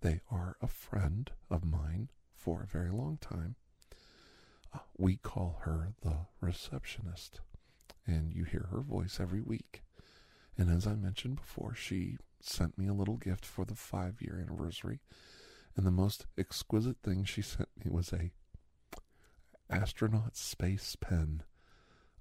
They 0.00 0.20
are 0.30 0.56
a 0.62 0.68
friend 0.68 1.30
of 1.50 1.64
mine 1.64 2.10
for 2.34 2.62
a 2.62 2.66
very 2.66 2.90
long 2.90 3.18
time. 3.20 3.56
We 4.96 5.16
call 5.16 5.60
her 5.62 5.94
the 6.02 6.26
receptionist, 6.40 7.40
and 8.06 8.32
you 8.32 8.44
hear 8.44 8.68
her 8.70 8.80
voice 8.80 9.18
every 9.20 9.40
week. 9.40 9.82
And 10.56 10.70
as 10.70 10.86
I 10.86 10.94
mentioned 10.94 11.36
before, 11.36 11.74
she 11.74 12.16
sent 12.40 12.78
me 12.78 12.88
a 12.88 12.92
little 12.94 13.16
gift 13.16 13.46
for 13.46 13.64
the 13.64 13.74
five 13.74 14.20
year 14.20 14.44
anniversary. 14.44 15.00
And 15.76 15.86
the 15.86 15.92
most 15.92 16.26
exquisite 16.36 16.98
thing 17.02 17.24
she 17.24 17.42
sent 17.42 17.68
me 17.82 17.90
was 17.90 18.12
a 18.12 18.32
astronaut 19.70 20.36
space 20.36 20.96
pen. 21.00 21.42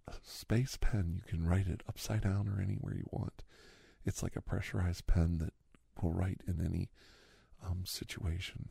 A 0.07 0.13
space 0.23 0.77
pen, 0.79 1.13
you 1.15 1.21
can 1.27 1.47
write 1.47 1.67
it 1.67 1.81
upside 1.87 2.21
down 2.21 2.47
or 2.47 2.61
anywhere 2.61 2.93
you 2.95 3.07
want. 3.11 3.43
It's 4.05 4.23
like 4.23 4.35
a 4.35 4.41
pressurized 4.41 5.07
pen 5.07 5.39
that 5.39 5.53
will 6.01 6.13
write 6.13 6.41
in 6.47 6.63
any 6.63 6.89
um, 7.65 7.83
situation. 7.85 8.69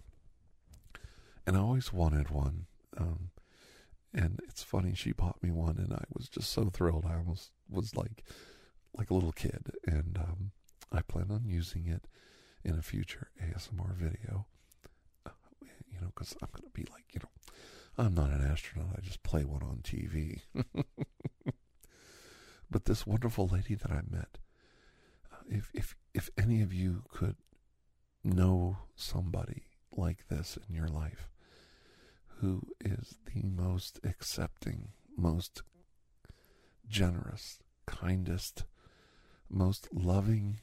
And 1.46 1.56
I 1.56 1.60
always 1.60 1.92
wanted 1.92 2.30
one. 2.30 2.66
Um, 2.96 3.30
and 4.14 4.40
it's 4.48 4.62
funny, 4.62 4.94
she 4.94 5.12
bought 5.12 5.42
me 5.42 5.50
one, 5.50 5.76
and 5.78 5.92
I 5.92 6.04
was 6.14 6.28
just 6.28 6.50
so 6.50 6.70
thrilled. 6.70 7.04
I 7.06 7.16
almost 7.16 7.50
was 7.68 7.94
like, 7.96 8.24
like 8.96 9.10
a 9.10 9.14
little 9.14 9.32
kid. 9.32 9.72
And 9.86 10.18
um, 10.18 10.50
I 10.92 11.02
plan 11.02 11.30
on 11.30 11.44
using 11.44 11.86
it 11.86 12.06
in 12.64 12.78
a 12.78 12.82
future 12.82 13.30
ASMR 13.42 13.94
video. 13.94 14.46
Uh, 15.24 15.30
you 15.90 16.00
know, 16.00 16.08
because 16.14 16.36
I'm 16.42 16.48
to 16.56 16.62
be 16.72 16.86
like, 16.92 17.04
you 17.12 17.20
know, 17.22 17.30
I'm 17.98 18.14
not 18.14 18.30
an 18.30 18.44
astronaut. 18.44 18.96
I 18.96 19.00
just 19.00 19.22
play 19.22 19.44
one 19.44 19.62
on 19.62 19.80
TV. 19.82 20.40
but 22.70 22.84
this 22.84 23.06
wonderful 23.06 23.46
lady 23.46 23.74
that 23.74 23.90
I 23.90 24.02
met, 24.08 24.38
uh, 25.32 25.42
if 25.48 25.70
if 25.74 25.96
if 26.14 26.30
any 26.38 26.62
of 26.62 26.72
you 26.72 27.04
could 27.12 27.36
know 28.24 28.78
somebody 28.94 29.64
like 29.96 30.26
this 30.28 30.58
in 30.68 30.74
your 30.74 30.88
life, 30.88 31.28
who 32.40 32.62
is 32.84 33.16
the 33.32 33.42
most 33.42 33.98
accepting, 34.04 34.88
most 35.16 35.62
generous, 36.88 37.60
kindest, 37.86 38.64
most 39.48 39.88
loving 39.92 40.60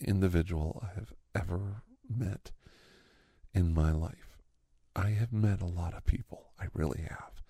individual 0.00 0.82
I 0.82 0.98
have 0.98 1.12
ever 1.34 1.82
met 2.08 2.50
in 3.52 3.72
my 3.72 3.92
life. 3.92 4.38
I 4.96 5.10
have 5.10 5.32
met 5.32 5.60
a 5.60 5.66
lot 5.66 5.94
of 5.94 6.04
people, 6.04 6.52
I 6.60 6.66
really 6.72 7.02
have. 7.02 7.42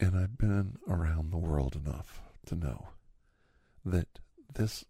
And 0.00 0.16
I've 0.16 0.38
been 0.38 0.76
around 0.88 1.30
the 1.30 1.38
world 1.38 1.76
enough 1.76 2.20
to 2.46 2.54
know 2.54 2.88
that 3.84 4.20
this 4.54 4.84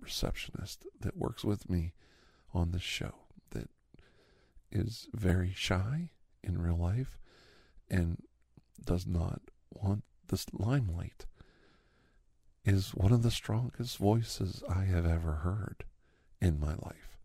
receptionist 0.00 0.86
that 1.00 1.16
works 1.16 1.44
with 1.44 1.68
me 1.68 1.92
on 2.54 2.70
the 2.70 2.80
show 2.80 3.14
is 4.70 5.08
very 5.12 5.52
shy 5.54 6.10
in 6.42 6.60
real 6.60 6.78
life 6.78 7.18
and 7.90 8.22
does 8.84 9.06
not 9.06 9.40
want 9.70 10.04
this 10.28 10.46
limelight 10.52 11.26
is 12.64 12.90
one 12.90 13.12
of 13.12 13.22
the 13.22 13.30
strongest 13.30 13.96
voices 13.96 14.62
I 14.68 14.84
have 14.84 15.06
ever 15.06 15.36
heard 15.36 15.84
in 16.40 16.60
my 16.60 16.74
life. 16.74 17.16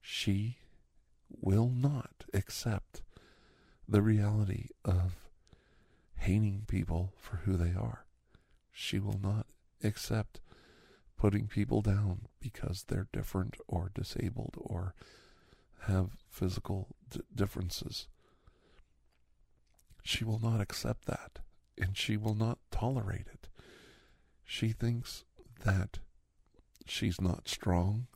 She 0.00 0.58
will 1.40 1.70
not 1.70 2.24
accept 2.34 3.02
the 3.88 4.02
reality 4.02 4.68
of 4.84 5.28
hating 6.16 6.64
people 6.68 7.14
for 7.18 7.36
who 7.36 7.56
they 7.56 7.72
are. 7.72 8.04
She 8.70 8.98
will 8.98 9.20
not 9.22 9.46
accept 9.82 10.40
putting 11.16 11.46
people 11.46 11.80
down 11.80 12.26
because 12.40 12.84
they're 12.84 13.08
different 13.12 13.56
or 13.66 13.90
disabled 13.94 14.54
or 14.58 14.94
have 15.82 16.10
physical 16.28 16.88
d- 17.10 17.20
differences. 17.34 18.08
She 20.02 20.24
will 20.24 20.38
not 20.38 20.60
accept 20.60 21.06
that 21.06 21.40
and 21.76 21.96
she 21.96 22.16
will 22.16 22.34
not 22.34 22.58
tolerate 22.70 23.26
it. 23.32 23.48
She 24.44 24.70
thinks 24.70 25.24
that 25.64 25.98
she's 26.86 27.20
not 27.20 27.48
strong 27.48 28.06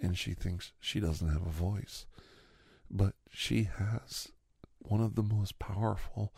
and 0.00 0.16
she 0.16 0.34
thinks 0.34 0.72
she 0.80 1.00
doesn't 1.00 1.28
have 1.28 1.46
a 1.46 1.50
voice. 1.50 2.06
But 2.90 3.14
she 3.30 3.64
has 3.64 4.28
one 4.78 5.00
of 5.00 5.14
the 5.14 5.22
most 5.22 5.58
powerful 5.58 6.32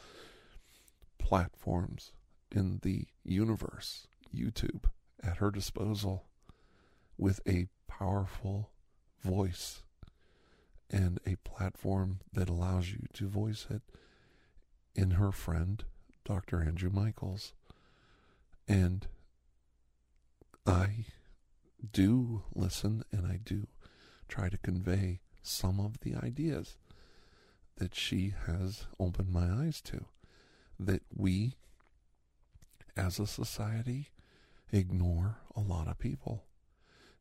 platforms 1.19 2.13
in 2.51 2.81
the 2.83 3.07
universe, 3.23 4.09
YouTube, 4.35 4.85
at 5.23 5.37
her 5.37 5.51
disposal 5.51 6.25
with 7.17 7.41
a 7.47 7.69
powerful 7.87 8.71
voice 9.23 9.83
and 10.91 11.21
a 11.27 11.37
platform 11.37 12.21
that 12.33 12.49
allows 12.49 12.91
you 12.91 13.07
to 13.15 13.29
voice 13.29 13.67
it 13.71 13.83
in 14.95 15.13
her 15.13 15.33
friend, 15.33 15.85
Dr. 16.25 16.63
Andrew 16.63 16.91
Michaels. 16.91 17.53
And 18.67 19.07
I 20.67 21.07
do 21.93 22.43
listen 22.55 23.05
and 23.13 23.27
I 23.27 23.39
do 23.43 23.67
try 24.29 24.49
to 24.49 24.59
convey 24.59 25.21
some 25.43 25.81
of 25.81 26.01
the 26.01 26.15
ideas 26.17 26.77
that 27.77 27.95
she 27.95 28.35
has 28.47 28.87
opened 28.99 29.31
my 29.31 29.49
eyes 29.51 29.81
to. 29.83 30.05
That 30.79 31.03
we, 31.15 31.57
as 32.97 33.19
a 33.19 33.27
society, 33.27 34.09
ignore 34.73 35.39
a 35.55 35.61
lot 35.61 35.89
of 35.89 35.99
people 35.99 36.45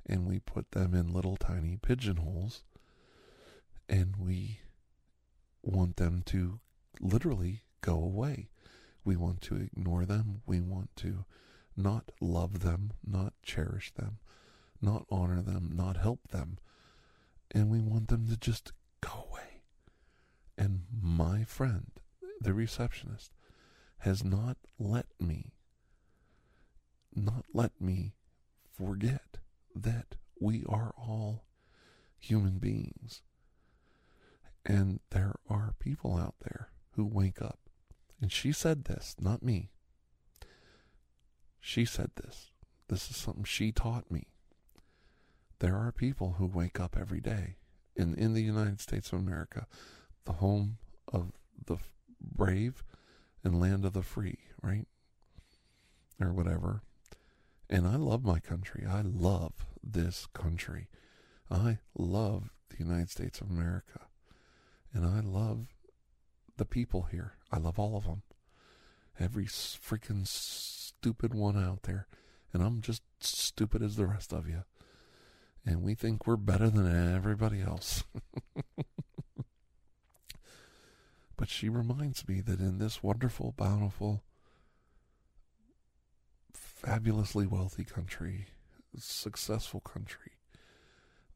and 0.05 0.25
we 0.25 0.39
put 0.39 0.71
them 0.71 0.93
in 0.93 1.13
little 1.13 1.37
tiny 1.37 1.77
pigeonholes 1.77 2.63
and 3.89 4.15
we 4.17 4.59
want 5.63 5.97
them 5.97 6.21
to 6.27 6.59
literally 7.01 7.63
go 7.81 7.95
away. 7.95 8.49
We 9.03 9.15
want 9.15 9.41
to 9.41 9.55
ignore 9.55 10.05
them. 10.05 10.41
We 10.45 10.61
want 10.61 10.95
to 10.97 11.25
not 11.75 12.11
love 12.21 12.59
them, 12.59 12.93
not 13.05 13.33
cherish 13.41 13.91
them, 13.95 14.19
not 14.81 15.05
honor 15.09 15.41
them, 15.41 15.71
not 15.73 15.97
help 15.97 16.29
them. 16.29 16.59
And 17.51 17.69
we 17.69 17.79
want 17.81 18.09
them 18.09 18.27
to 18.29 18.37
just 18.37 18.71
go 19.01 19.25
away. 19.29 19.63
And 20.57 20.83
my 21.01 21.43
friend, 21.43 21.91
the 22.39 22.53
receptionist, 22.53 23.31
has 23.99 24.23
not 24.23 24.57
let 24.77 25.07
me, 25.19 25.53
not 27.15 27.45
let 27.53 27.81
me 27.81 28.13
forget 28.71 29.39
that 29.75 30.15
we 30.39 30.63
are 30.69 30.93
all 30.97 31.45
human 32.19 32.59
beings. 32.59 33.21
And 34.69 34.99
there 35.09 35.33
are 35.49 35.73
people 35.79 36.15
out 36.15 36.35
there 36.43 36.69
who 36.91 37.03
wake 37.03 37.41
up. 37.41 37.57
And 38.21 38.31
she 38.31 38.51
said 38.51 38.85
this, 38.85 39.15
not 39.19 39.41
me. 39.41 39.71
She 41.59 41.85
said 41.85 42.11
this. 42.15 42.51
This 42.87 43.09
is 43.09 43.17
something 43.17 43.45
she 43.45 43.71
taught 43.71 44.11
me. 44.11 44.27
There 45.57 45.75
are 45.75 45.91
people 45.91 46.35
who 46.37 46.45
wake 46.45 46.79
up 46.79 46.95
every 46.95 47.19
day 47.19 47.55
in, 47.95 48.13
in 48.13 48.33
the 48.33 48.43
United 48.43 48.79
States 48.79 49.11
of 49.11 49.19
America, 49.19 49.65
the 50.25 50.33
home 50.33 50.77
of 51.11 51.31
the 51.65 51.77
brave 52.21 52.83
and 53.43 53.59
land 53.59 53.85
of 53.85 53.93
the 53.93 54.03
free, 54.03 54.37
right? 54.61 54.85
Or 56.21 56.31
whatever. 56.31 56.83
And 57.71 57.87
I 57.87 57.95
love 57.95 58.23
my 58.23 58.39
country. 58.39 58.85
I 58.87 59.01
love 59.01 59.65
this 59.83 60.27
country. 60.31 60.89
I 61.49 61.79
love 61.97 62.51
the 62.69 62.83
United 62.83 63.09
States 63.09 63.41
of 63.41 63.49
America. 63.49 64.01
And 64.93 65.05
I 65.05 65.19
love 65.19 65.67
the 66.57 66.65
people 66.65 67.03
here. 67.11 67.33
I 67.51 67.57
love 67.57 67.79
all 67.79 67.95
of 67.95 68.05
them. 68.05 68.23
Every 69.19 69.45
freaking 69.45 70.27
stupid 70.27 71.33
one 71.33 71.57
out 71.57 71.83
there. 71.83 72.07
And 72.53 72.63
I'm 72.63 72.81
just 72.81 73.03
stupid 73.19 73.81
as 73.83 73.95
the 73.95 74.07
rest 74.07 74.33
of 74.33 74.47
you. 74.47 74.63
And 75.65 75.83
we 75.83 75.93
think 75.93 76.25
we're 76.25 76.37
better 76.37 76.69
than 76.69 77.15
everybody 77.15 77.61
else. 77.61 78.03
but 81.37 81.49
she 81.49 81.69
reminds 81.69 82.27
me 82.27 82.41
that 82.41 82.59
in 82.59 82.79
this 82.79 83.03
wonderful, 83.03 83.53
bountiful, 83.55 84.23
fabulously 86.53 87.45
wealthy 87.45 87.83
country, 87.83 88.47
successful 88.97 89.81
country, 89.81 90.31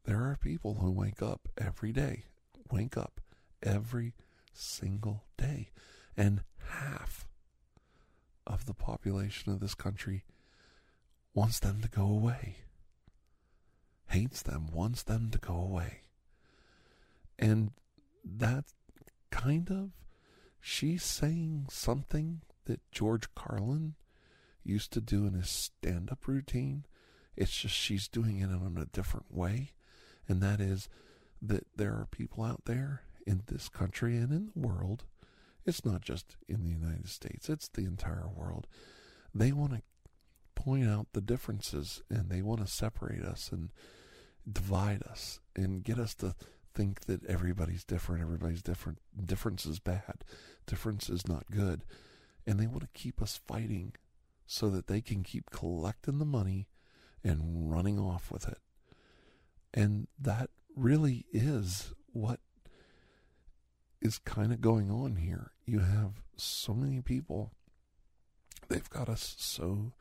there 0.04 0.22
are 0.22 0.36
people 0.40 0.74
who 0.74 0.90
wake 0.90 1.22
up 1.22 1.48
every 1.58 1.92
day, 1.92 2.24
wake 2.70 2.96
up 2.96 3.20
every 3.64 4.12
single 4.52 5.24
day. 5.36 5.70
And 6.16 6.42
half 6.68 7.26
of 8.46 8.66
the 8.66 8.74
population 8.74 9.52
of 9.52 9.60
this 9.60 9.74
country 9.74 10.24
wants 11.34 11.58
them 11.58 11.80
to 11.82 11.88
go 11.88 12.04
away, 12.04 12.58
hates 14.08 14.42
them, 14.42 14.68
wants 14.72 15.02
them 15.02 15.30
to 15.30 15.38
go 15.38 15.54
away. 15.54 16.02
And 17.38 17.72
that 18.24 18.64
kind 19.30 19.70
of, 19.70 19.90
she's 20.60 21.02
saying 21.02 21.66
something 21.70 22.42
that 22.66 22.80
George 22.92 23.34
Carlin 23.34 23.94
used 24.62 24.92
to 24.92 25.00
do 25.00 25.26
in 25.26 25.34
his 25.34 25.50
stand 25.50 26.10
up 26.10 26.26
routine. 26.26 26.86
It's 27.36 27.50
just 27.50 27.74
she's 27.74 28.08
doing 28.08 28.38
it 28.38 28.50
in 28.50 28.78
a 28.80 28.86
different 28.86 29.34
way. 29.34 29.72
And 30.28 30.40
that 30.40 30.60
is 30.60 30.88
that 31.42 31.66
there 31.76 31.92
are 31.92 32.08
people 32.10 32.44
out 32.44 32.62
there 32.64 33.02
in 33.26 33.42
this 33.46 33.68
country 33.68 34.16
and 34.16 34.32
in 34.32 34.50
the 34.54 34.68
world 34.68 35.04
it's 35.66 35.84
not 35.84 36.02
just 36.02 36.36
in 36.48 36.62
the 36.62 36.70
United 36.70 37.08
States, 37.08 37.48
it's 37.48 37.68
the 37.68 37.84
entire 37.84 38.28
world. 38.28 38.66
They 39.34 39.52
want 39.52 39.72
to 39.72 39.82
point 40.54 40.88
out 40.88 41.08
the 41.12 41.20
differences 41.20 42.02
and 42.10 42.28
they 42.28 42.42
want 42.42 42.60
to 42.60 42.72
separate 42.72 43.22
us 43.22 43.50
and 43.50 43.70
divide 44.50 45.02
us 45.04 45.40
and 45.56 45.82
get 45.82 45.98
us 45.98 46.14
to 46.16 46.34
think 46.74 47.06
that 47.06 47.24
everybody's 47.26 47.84
different, 47.84 48.22
everybody's 48.22 48.62
different. 48.62 48.98
Difference 49.24 49.64
is 49.64 49.78
bad, 49.78 50.24
difference 50.66 51.08
is 51.08 51.26
not 51.26 51.50
good. 51.50 51.84
And 52.46 52.60
they 52.60 52.66
want 52.66 52.82
to 52.82 52.88
keep 52.92 53.22
us 53.22 53.40
fighting 53.46 53.94
so 54.46 54.68
that 54.68 54.86
they 54.86 55.00
can 55.00 55.22
keep 55.22 55.50
collecting 55.50 56.18
the 56.18 56.26
money 56.26 56.68
and 57.22 57.70
running 57.72 57.98
off 57.98 58.30
with 58.30 58.46
it. 58.46 58.58
And 59.72 60.08
that 60.20 60.50
really 60.76 61.24
is 61.32 61.94
what 62.12 62.40
is 64.04 64.18
kind 64.18 64.52
of 64.52 64.60
going 64.60 64.90
on 64.90 65.16
here. 65.16 65.50
You 65.64 65.80
have 65.80 66.22
so 66.36 66.74
many 66.74 67.00
people, 67.00 67.52
they've 68.68 68.88
got 68.90 69.08
us 69.08 69.34
so 69.38 69.94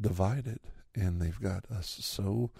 divided 0.00 0.60
and 0.94 1.20
they've 1.20 1.40
got 1.40 1.66
us 1.70 1.98
so 2.00 2.50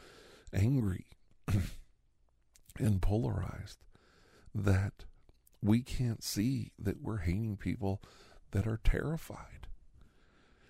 angry 0.52 1.06
and 2.78 3.00
polarized 3.00 3.78
that 4.54 5.06
we 5.62 5.80
can't 5.80 6.22
see 6.22 6.70
that 6.78 7.00
we're 7.02 7.18
hating 7.18 7.56
people 7.56 8.02
that 8.50 8.66
are 8.66 8.80
terrified. 8.84 9.66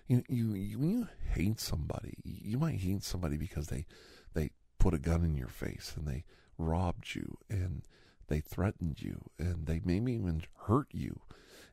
You, 0.07 0.23
you, 0.29 0.53
you 0.53 0.79
when 0.79 0.91
you 0.91 1.07
hate 1.33 1.59
somebody, 1.59 2.15
you 2.23 2.57
might 2.57 2.79
hate 2.79 3.03
somebody 3.03 3.37
because 3.37 3.67
they 3.67 3.85
they 4.33 4.51
put 4.79 4.93
a 4.93 4.99
gun 4.99 5.23
in 5.23 5.35
your 5.35 5.49
face 5.49 5.93
and 5.97 6.07
they 6.07 6.23
robbed 6.57 7.15
you 7.15 7.37
and 7.49 7.81
they 8.27 8.39
threatened 8.39 9.01
you 9.01 9.29
and 9.37 9.65
they 9.65 9.81
maybe 9.83 10.13
even 10.13 10.43
hurt 10.65 10.87
you. 10.91 11.21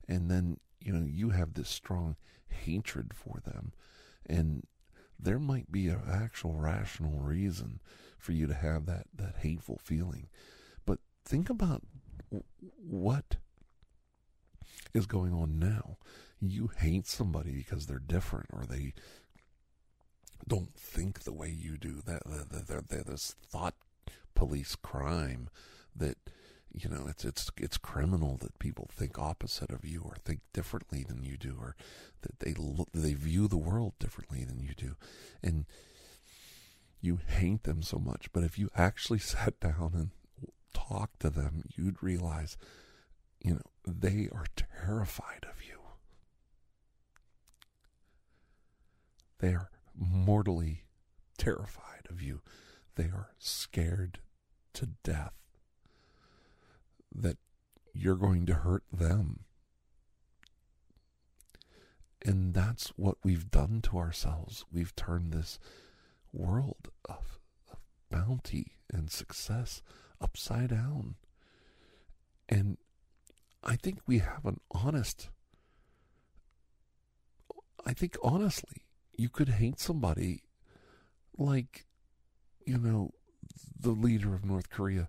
And 0.08 0.30
then 0.30 0.58
you 0.80 0.92
know 0.92 1.06
you 1.06 1.30
have 1.30 1.54
this 1.54 1.68
strong 1.68 2.16
hatred 2.48 3.12
for 3.14 3.40
them. 3.44 3.72
And 4.26 4.66
there 5.18 5.38
might 5.38 5.70
be 5.70 5.88
an 5.88 6.02
actual 6.10 6.54
rational 6.54 7.20
reason 7.20 7.80
for 8.18 8.32
you 8.32 8.46
to 8.46 8.54
have 8.54 8.86
that 8.86 9.06
that 9.14 9.36
hateful 9.40 9.78
feeling. 9.82 10.28
But 10.84 10.98
think 11.24 11.48
about 11.50 11.82
what 12.76 13.36
is 14.94 15.06
going 15.06 15.32
on 15.32 15.58
now. 15.58 15.96
You 16.40 16.70
hate 16.76 17.06
somebody 17.06 17.52
because 17.52 17.86
they're 17.86 17.98
different 17.98 18.46
or 18.52 18.64
they 18.66 18.94
don't 20.46 20.74
think 20.74 21.20
the 21.20 21.32
way 21.32 21.50
you 21.50 21.76
do. 21.78 22.02
That 22.04 22.22
this 23.06 23.36
thought 23.48 23.74
police 24.34 24.74
crime 24.76 25.48
that 25.94 26.18
you 26.74 26.88
know 26.88 27.06
it's 27.06 27.24
it's 27.24 27.50
it's 27.56 27.76
criminal 27.76 28.38
that 28.38 28.58
people 28.58 28.88
think 28.90 29.18
opposite 29.18 29.70
of 29.70 29.84
you 29.84 30.02
or 30.04 30.16
think 30.24 30.40
differently 30.52 31.04
than 31.06 31.22
you 31.22 31.36
do 31.36 31.56
or 31.60 31.76
that 32.22 32.38
they 32.40 32.54
look 32.54 32.88
they 32.92 33.14
view 33.14 33.46
the 33.46 33.56
world 33.56 33.92
differently 33.98 34.44
than 34.44 34.60
you 34.60 34.74
do. 34.76 34.96
And 35.42 35.66
you 37.00 37.18
hate 37.26 37.64
them 37.64 37.82
so 37.82 37.98
much 37.98 38.32
but 38.32 38.44
if 38.44 38.58
you 38.58 38.70
actually 38.76 39.18
sat 39.34 39.58
down 39.60 39.92
and 39.94 40.10
talked 40.72 41.20
to 41.20 41.30
them 41.30 41.64
you'd 41.76 42.02
realize 42.02 42.56
you 43.40 43.54
know 43.54 43.62
they 43.86 44.28
are 44.32 44.46
terrified 44.56 45.44
of 45.50 45.62
you. 45.64 45.78
They 49.40 49.54
are 49.54 49.70
mortally 49.98 50.84
terrified 51.36 52.06
of 52.08 52.22
you. 52.22 52.40
They 52.94 53.04
are 53.04 53.30
scared 53.38 54.20
to 54.74 54.86
death 55.02 55.41
that 57.14 57.38
you're 57.92 58.16
going 58.16 58.46
to 58.46 58.54
hurt 58.54 58.84
them. 58.92 59.40
And 62.24 62.54
that's 62.54 62.88
what 62.96 63.16
we've 63.24 63.50
done 63.50 63.80
to 63.82 63.98
ourselves. 63.98 64.64
We've 64.72 64.94
turned 64.94 65.32
this 65.32 65.58
world 66.32 66.88
of, 67.04 67.38
of 67.70 67.78
bounty 68.10 68.78
and 68.92 69.10
success 69.10 69.82
upside 70.20 70.70
down. 70.70 71.16
And 72.48 72.78
I 73.64 73.76
think 73.76 73.98
we 74.06 74.18
have 74.18 74.44
an 74.44 74.60
honest, 74.70 75.30
I 77.84 77.92
think 77.92 78.16
honestly, 78.22 78.84
you 79.16 79.28
could 79.28 79.48
hate 79.48 79.80
somebody 79.80 80.42
like, 81.36 81.86
you 82.64 82.78
know, 82.78 83.10
the 83.78 83.90
leader 83.90 84.34
of 84.34 84.44
North 84.44 84.70
Korea 84.70 85.08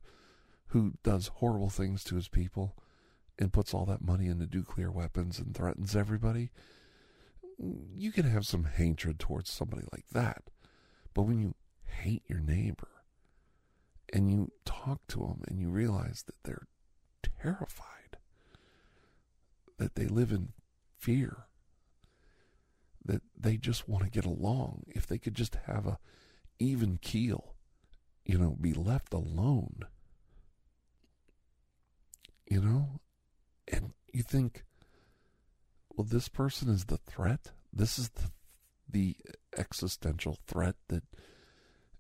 who 0.74 0.94
does 1.04 1.28
horrible 1.36 1.70
things 1.70 2.04
to 2.04 2.16
his 2.16 2.28
people 2.28 2.76
and 3.38 3.54
puts 3.54 3.76
all 3.76 3.86
that 3.86 4.04
money 4.04 4.26
into 4.26 4.48
nuclear 4.52 4.90
weapons 4.92 5.38
and 5.38 5.54
threatens 5.54 5.96
everybody, 5.96 6.50
you 7.96 8.12
can 8.12 8.26
have 8.26 8.44
some 8.44 8.64
hatred 8.64 9.20
towards 9.20 9.52
somebody 9.52 9.84
like 9.92 10.06
that. 10.12 10.50
But 11.14 11.24
when 11.24 11.40
you 11.40 11.54
hate 11.86 12.24
your 12.28 12.40
neighbor 12.40 12.88
and 14.12 14.32
you 14.32 14.52
talk 14.66 15.06
to 15.10 15.20
them 15.20 15.44
and 15.48 15.60
you 15.60 15.70
realize 15.70 16.24
that 16.24 16.42
they're 16.44 16.66
terrified, 17.22 18.18
that 19.78 19.94
they 19.94 20.08
live 20.08 20.32
in 20.32 20.54
fear, 20.98 21.46
that 23.06 23.22
they 23.40 23.58
just 23.58 23.88
want 23.88 24.04
to 24.06 24.10
get 24.10 24.26
along, 24.26 24.86
if 24.88 25.06
they 25.06 25.20
could 25.20 25.36
just 25.36 25.56
have 25.68 25.86
a 25.86 26.00
even 26.58 26.98
keel, 26.98 27.54
you 28.26 28.40
know, 28.40 28.58
be 28.60 28.74
left 28.74 29.14
alone 29.14 29.86
you 32.48 32.62
know? 32.62 33.00
And 33.68 33.94
you 34.12 34.24
think, 34.24 34.64
well, 35.96 36.06
this 36.06 36.28
person 36.28 36.70
is 36.70 36.86
the 36.86 36.98
threat. 36.98 37.52
This 37.72 37.98
is 37.98 38.10
the, 38.10 38.32
the 38.90 39.16
existential 39.58 40.38
threat 40.48 40.76
that 40.90 41.04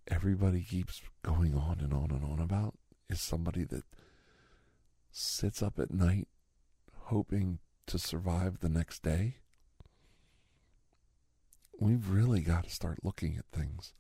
everybody 0.08 0.62
keeps 0.62 1.02
going 1.24 1.56
on 1.56 1.80
and 1.80 1.94
on 1.94 2.12
and 2.12 2.24
on 2.24 2.40
about 2.40 2.76
is 3.10 3.22
somebody 3.22 3.64
that 3.66 3.84
sits 5.12 5.62
up 5.62 5.80
at 5.80 5.94
night 5.94 6.28
hoping 7.04 7.60
to 7.88 8.00
survive 8.00 8.60
the 8.60 8.70
next 8.70 9.04
day. 9.04 9.38
We've 11.80 12.10
really 12.10 12.42
got 12.42 12.64
to 12.66 12.70
start 12.70 13.00
looking 13.04 13.38
at 13.38 13.46
things. 13.52 13.94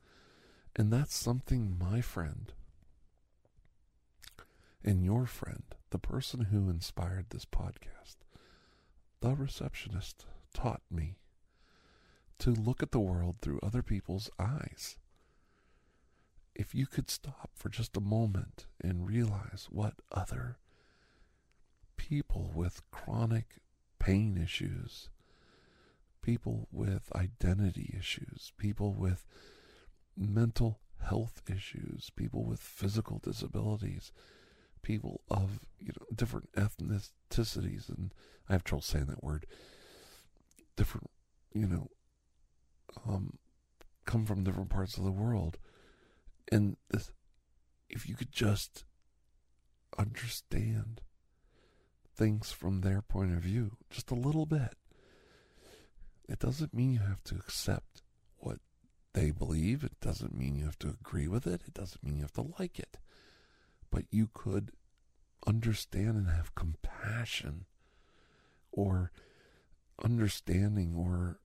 And 0.75 0.91
that's 0.91 1.15
something 1.15 1.77
my 1.79 2.01
friend 2.01 2.51
and 4.83 5.03
your 5.03 5.25
friend 5.25 5.63
the 5.93 5.99
person 5.99 6.45
who 6.45 6.71
inspired 6.71 7.27
this 7.29 7.45
podcast, 7.45 8.15
the 9.21 9.35
receptionist, 9.35 10.25
taught 10.51 10.81
me 10.89 11.19
to 12.39 12.49
look 12.49 12.81
at 12.81 12.89
the 12.89 12.99
world 12.99 13.35
through 13.39 13.59
other 13.61 13.83
people's 13.83 14.27
eyes. 14.39 14.97
If 16.55 16.73
you 16.73 16.87
could 16.87 17.11
stop 17.11 17.51
for 17.53 17.69
just 17.69 17.95
a 17.95 18.01
moment 18.01 18.65
and 18.83 19.07
realize 19.07 19.67
what 19.69 19.93
other 20.11 20.57
people 21.95 22.51
with 22.55 22.81
chronic 22.89 23.59
pain 23.99 24.35
issues, 24.35 25.09
people 26.23 26.67
with 26.71 27.11
identity 27.15 27.93
issues, 27.95 28.51
people 28.57 28.95
with 28.95 29.27
mental 30.17 30.79
health 31.03 31.43
issues, 31.47 32.09
people 32.15 32.43
with 32.45 32.59
physical 32.59 33.19
disabilities, 33.19 34.11
people 34.83 35.21
of 35.29 35.59
you 35.79 35.91
know 35.99 36.05
different 36.13 36.51
ethnicities, 36.53 37.89
and 37.89 38.13
I 38.47 38.53
have 38.53 38.63
trouble 38.63 38.83
saying 38.83 39.07
that 39.07 39.23
word. 39.23 39.45
Different, 40.75 41.09
you 41.53 41.67
know, 41.67 41.87
um, 43.07 43.37
come 44.05 44.25
from 44.25 44.43
different 44.43 44.69
parts 44.69 44.97
of 44.97 45.03
the 45.03 45.11
world, 45.11 45.57
and 46.51 46.77
this, 46.89 47.11
if 47.89 48.07
you 48.07 48.15
could 48.15 48.31
just 48.31 48.85
understand 49.97 51.01
things 52.15 52.51
from 52.51 52.81
their 52.81 53.01
point 53.01 53.33
of 53.33 53.39
view 53.39 53.77
just 53.89 54.11
a 54.11 54.15
little 54.15 54.45
bit. 54.45 54.75
It 56.27 56.39
doesn't 56.39 56.73
mean 56.73 56.93
you 56.93 56.99
have 56.99 57.23
to 57.25 57.35
accept 57.35 58.01
what 58.37 58.59
they 59.13 59.31
believe. 59.31 59.83
It 59.83 59.99
doesn't 59.99 60.35
mean 60.35 60.55
you 60.55 60.65
have 60.65 60.79
to 60.79 60.89
agree 60.89 61.27
with 61.27 61.45
it. 61.45 61.61
It 61.67 61.73
doesn't 61.73 62.03
mean 62.03 62.15
you 62.15 62.21
have 62.21 62.33
to 62.33 62.53
like 62.59 62.79
it 62.79 62.97
but 63.93 64.05
you 64.09 64.27
could 64.33 64.71
understand 65.45 66.15
and 66.17 66.27
have 66.27 66.55
compassion 66.55 67.65
or 68.71 69.11
understanding 70.03 70.95
or 70.97 71.37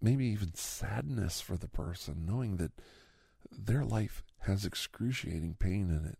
maybe 0.00 0.24
even 0.26 0.54
sadness 0.54 1.40
for 1.40 1.56
the 1.56 1.66
person, 1.66 2.24
knowing 2.24 2.58
that 2.58 2.70
their 3.50 3.84
life 3.84 4.22
has 4.42 4.64
excruciating 4.64 5.56
pain 5.58 5.90
in 5.90 6.06
it. 6.06 6.18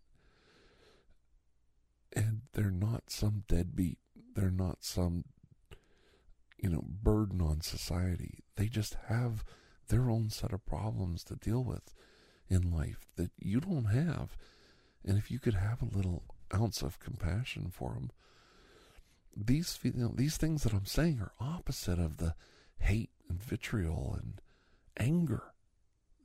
And 2.11 2.41
they're 2.51 2.69
not 2.69 3.09
some 3.09 3.43
deadbeat. 3.47 3.99
They're 4.35 4.51
not 4.51 4.83
some, 4.83 5.23
you 6.57 6.69
know, 6.69 6.83
burden 6.85 7.39
on 7.39 7.61
society. 7.61 8.43
They 8.57 8.67
just 8.67 8.97
have 9.07 9.45
their 9.87 10.09
own 10.09 10.31
set 10.31 10.51
of 10.51 10.65
problems 10.65 11.23
to 11.25 11.37
deal 11.37 11.63
with 11.63 11.93
in 12.49 12.71
life 12.71 13.07
that 13.15 13.31
you 13.39 13.61
don't 13.61 13.85
have. 13.85 14.35
And 15.07 15.17
if 15.17 15.31
you 15.31 15.39
could 15.39 15.53
have 15.53 15.81
a 15.81 15.95
little 15.95 16.23
ounce 16.53 16.81
of 16.81 16.99
compassion 16.99 17.69
for 17.71 17.93
them, 17.93 18.11
these 19.35 19.79
you 19.81 19.93
know, 19.95 20.11
these 20.13 20.35
things 20.35 20.63
that 20.63 20.73
I'm 20.73 20.85
saying 20.85 21.21
are 21.21 21.31
opposite 21.39 21.97
of 21.97 22.17
the 22.17 22.35
hate 22.79 23.11
and 23.29 23.41
vitriol 23.41 24.17
and 24.19 24.41
anger 24.97 25.43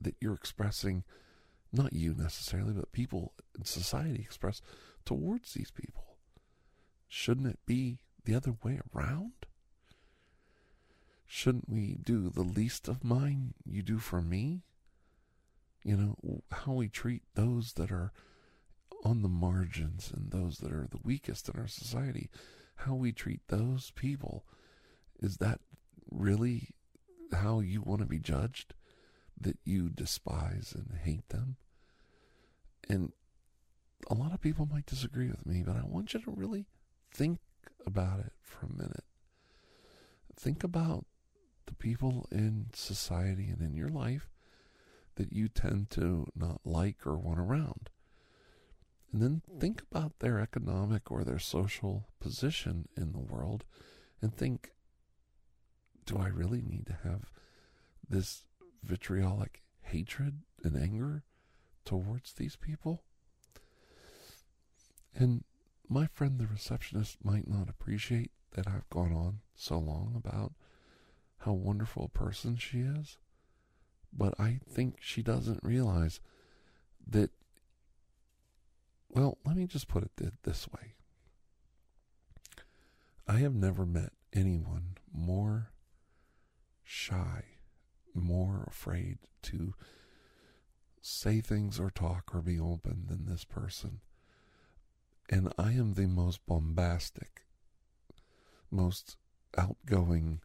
that 0.01 0.15
you're 0.19 0.33
expressing, 0.33 1.03
not 1.71 1.93
you 1.93 2.13
necessarily, 2.13 2.73
but 2.73 2.91
people 2.91 3.33
in 3.57 3.63
society 3.63 4.19
express 4.19 4.61
towards 5.05 5.53
these 5.53 5.71
people? 5.71 6.17
Shouldn't 7.07 7.47
it 7.47 7.59
be 7.65 7.99
the 8.25 8.35
other 8.35 8.55
way 8.63 8.81
around? 8.93 9.31
Shouldn't 11.25 11.69
we 11.69 11.97
do 12.03 12.29
the 12.29 12.41
least 12.41 12.87
of 12.87 13.03
mine 13.03 13.53
you 13.65 13.81
do 13.81 13.97
for 13.97 14.21
me? 14.21 14.63
You 15.83 15.95
know, 15.95 16.43
how 16.51 16.73
we 16.73 16.89
treat 16.89 17.23
those 17.35 17.73
that 17.73 17.91
are 17.91 18.11
on 19.03 19.21
the 19.21 19.29
margins 19.29 20.11
and 20.15 20.31
those 20.31 20.57
that 20.59 20.71
are 20.71 20.87
the 20.89 20.99
weakest 21.03 21.49
in 21.49 21.59
our 21.59 21.67
society, 21.67 22.29
how 22.77 22.95
we 22.95 23.11
treat 23.11 23.41
those 23.47 23.91
people, 23.95 24.45
is 25.19 25.37
that 25.37 25.59
really 26.09 26.69
how 27.33 27.59
you 27.59 27.81
want 27.81 28.01
to 28.01 28.07
be 28.07 28.19
judged? 28.19 28.73
That 29.39 29.57
you 29.63 29.89
despise 29.89 30.73
and 30.75 30.99
hate 31.03 31.29
them? 31.29 31.57
And 32.87 33.11
a 34.09 34.13
lot 34.13 34.33
of 34.33 34.41
people 34.41 34.67
might 34.71 34.85
disagree 34.85 35.29
with 35.29 35.45
me, 35.45 35.63
but 35.65 35.75
I 35.75 35.83
want 35.83 36.13
you 36.13 36.21
to 36.21 36.31
really 36.31 36.65
think 37.11 37.39
about 37.85 38.19
it 38.19 38.33
for 38.41 38.65
a 38.65 38.73
minute. 38.73 39.03
Think 40.35 40.63
about 40.63 41.05
the 41.65 41.75
people 41.75 42.27
in 42.31 42.67
society 42.73 43.49
and 43.49 43.61
in 43.61 43.75
your 43.75 43.89
life 43.89 44.29
that 45.15 45.31
you 45.31 45.47
tend 45.47 45.89
to 45.91 46.27
not 46.35 46.61
like 46.65 47.05
or 47.05 47.17
want 47.17 47.39
around. 47.39 47.89
And 49.13 49.21
then 49.21 49.41
think 49.59 49.83
about 49.91 50.19
their 50.19 50.39
economic 50.39 51.11
or 51.11 51.23
their 51.23 51.37
social 51.37 52.07
position 52.19 52.87
in 52.97 53.11
the 53.11 53.19
world 53.19 53.63
and 54.21 54.35
think 54.35 54.71
do 56.07 56.17
I 56.17 56.27
really 56.27 56.63
need 56.63 56.87
to 56.87 56.97
have 57.03 57.31
this 58.09 58.43
vitriolic 58.83 59.61
hatred 59.83 60.41
and 60.63 60.75
anger 60.75 61.23
towards 61.85 62.33
these 62.33 62.55
people? 62.55 63.03
And 65.15 65.43
my 65.87 66.07
friend, 66.07 66.39
the 66.39 66.47
receptionist, 66.47 67.23
might 67.23 67.47
not 67.47 67.69
appreciate 67.69 68.31
that 68.53 68.67
I've 68.67 68.89
gone 68.89 69.13
on 69.13 69.39
so 69.55 69.77
long 69.77 70.13
about 70.15 70.53
how 71.37 71.53
wonderful 71.53 72.05
a 72.05 72.17
person 72.17 72.57
she 72.57 72.79
is, 72.79 73.17
but 74.11 74.33
I 74.39 74.59
think 74.67 74.97
she 74.99 75.21
doesn't 75.21 75.63
realize 75.63 76.19
that. 77.07 77.29
Well, 79.13 79.37
let 79.45 79.55
me 79.55 79.67
just 79.67 79.87
put 79.87 80.03
it 80.03 80.33
this 80.43 80.67
way 80.69 80.95
I 83.27 83.37
have 83.37 83.53
never 83.53 83.85
met 83.85 84.11
anyone 84.33 84.97
more 85.13 85.71
shy, 86.83 87.43
more 88.13 88.65
afraid 88.67 89.19
to 89.43 89.75
say 91.01 91.41
things 91.41 91.79
or 91.79 91.91
talk 91.91 92.33
or 92.33 92.41
be 92.41 92.59
open 92.59 93.05
than 93.07 93.25
this 93.25 93.43
person. 93.43 93.99
And 95.29 95.53
I 95.57 95.73
am 95.73 95.93
the 95.93 96.07
most 96.07 96.45
bombastic, 96.45 97.43
most 98.71 99.17
outgoing, 99.57 100.41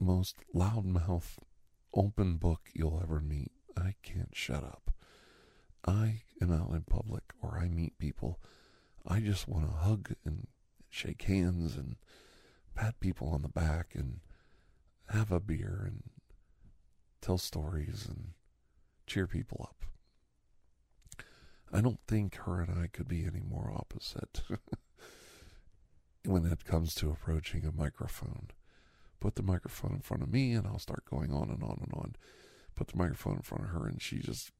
most 0.00 0.36
loudmouth, 0.54 1.38
open 1.92 2.36
book 2.36 2.70
you'll 2.72 3.00
ever 3.02 3.20
meet. 3.20 3.52
I 3.76 3.94
can't 4.02 4.34
shut 4.34 4.62
up. 4.62 4.94
I 5.86 6.22
am 6.40 6.52
out 6.52 6.70
in 6.70 6.82
public 6.82 7.24
or 7.42 7.58
I 7.58 7.68
meet 7.68 7.98
people. 7.98 8.40
I 9.06 9.20
just 9.20 9.48
want 9.48 9.66
to 9.68 9.76
hug 9.76 10.14
and 10.24 10.46
shake 10.88 11.22
hands 11.22 11.76
and 11.76 11.96
pat 12.74 12.98
people 13.00 13.28
on 13.28 13.42
the 13.42 13.48
back 13.48 13.94
and 13.94 14.20
have 15.10 15.30
a 15.30 15.40
beer 15.40 15.82
and 15.86 16.02
tell 17.20 17.38
stories 17.38 18.06
and 18.08 18.28
cheer 19.06 19.26
people 19.26 19.60
up. 19.68 19.84
I 21.72 21.80
don't 21.80 22.00
think 22.06 22.36
her 22.36 22.60
and 22.60 22.78
I 22.78 22.86
could 22.86 23.08
be 23.08 23.24
any 23.24 23.40
more 23.40 23.72
opposite 23.74 24.42
when 26.24 26.46
it 26.46 26.64
comes 26.64 26.94
to 26.96 27.10
approaching 27.10 27.66
a 27.66 27.72
microphone. 27.72 28.48
Put 29.20 29.34
the 29.34 29.42
microphone 29.42 29.92
in 29.92 30.00
front 30.00 30.22
of 30.22 30.30
me 30.30 30.52
and 30.52 30.66
I'll 30.66 30.78
start 30.78 31.04
going 31.10 31.32
on 31.32 31.50
and 31.50 31.62
on 31.62 31.80
and 31.82 31.92
on. 31.94 32.14
Put 32.76 32.88
the 32.88 32.96
microphone 32.96 33.36
in 33.36 33.42
front 33.42 33.64
of 33.64 33.70
her 33.70 33.86
and 33.86 34.00
she 34.00 34.18
just 34.18 34.52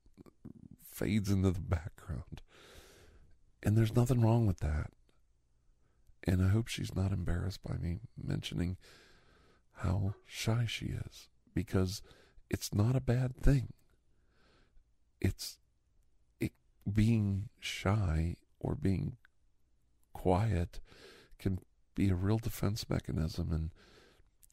fades 0.94 1.30
into 1.30 1.50
the 1.50 1.61
background. 1.68 2.40
And 3.62 3.76
there's 3.76 3.96
nothing 3.96 4.20
wrong 4.20 4.46
with 4.46 4.61
that. 4.61 4.90
And 6.26 6.42
I 6.42 6.48
hope 6.48 6.68
she's 6.68 6.94
not 6.94 7.12
embarrassed 7.12 7.62
by 7.62 7.76
me 7.76 8.00
mentioning 8.22 8.76
how 9.78 10.14
shy 10.26 10.64
she 10.66 10.87
is 10.87 11.28
because 11.54 12.00
it's 12.48 12.72
not 12.72 12.96
a 12.96 13.00
bad 13.00 13.37
thing. 13.37 13.72
It's 15.20 15.59
it, 16.40 16.52
being 16.90 17.48
shy 17.59 18.37
or 18.61 18.74
being 18.74 19.16
quiet 20.12 20.80
can 21.38 21.59
be 21.94 22.09
a 22.09 22.14
real 22.14 22.38
defense 22.38 22.88
mechanism 22.88 23.52
and 23.52 23.70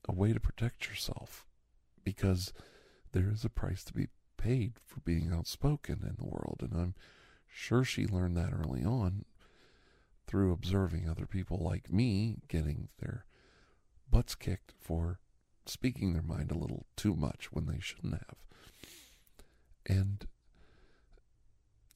a 0.09 0.13
way 0.13 0.33
to 0.33 0.39
protect 0.39 0.89
yourself 0.89 1.45
because 2.03 2.51
there 3.11 3.29
is 3.31 3.45
a 3.45 3.49
price 3.49 3.83
to 3.85 3.93
be 3.93 4.07
paid 4.41 4.73
for 4.85 4.99
being 5.01 5.31
outspoken 5.31 5.99
in 6.01 6.15
the 6.17 6.29
world. 6.29 6.59
And 6.61 6.73
I'm 6.73 6.95
sure 7.47 7.83
she 7.83 8.07
learned 8.07 8.35
that 8.37 8.53
early 8.53 8.83
on 8.83 9.25
through 10.25 10.51
observing 10.51 11.07
other 11.07 11.25
people 11.25 11.57
like 11.57 11.91
me 11.91 12.37
getting 12.47 12.89
their 12.99 13.25
butts 14.09 14.33
kicked 14.35 14.73
for 14.79 15.19
speaking 15.65 16.13
their 16.13 16.23
mind 16.23 16.51
a 16.51 16.57
little 16.57 16.85
too 16.95 17.15
much 17.15 17.51
when 17.51 17.65
they 17.67 17.79
shouldn't 17.79 18.13
have. 18.13 18.37
And 19.85 20.25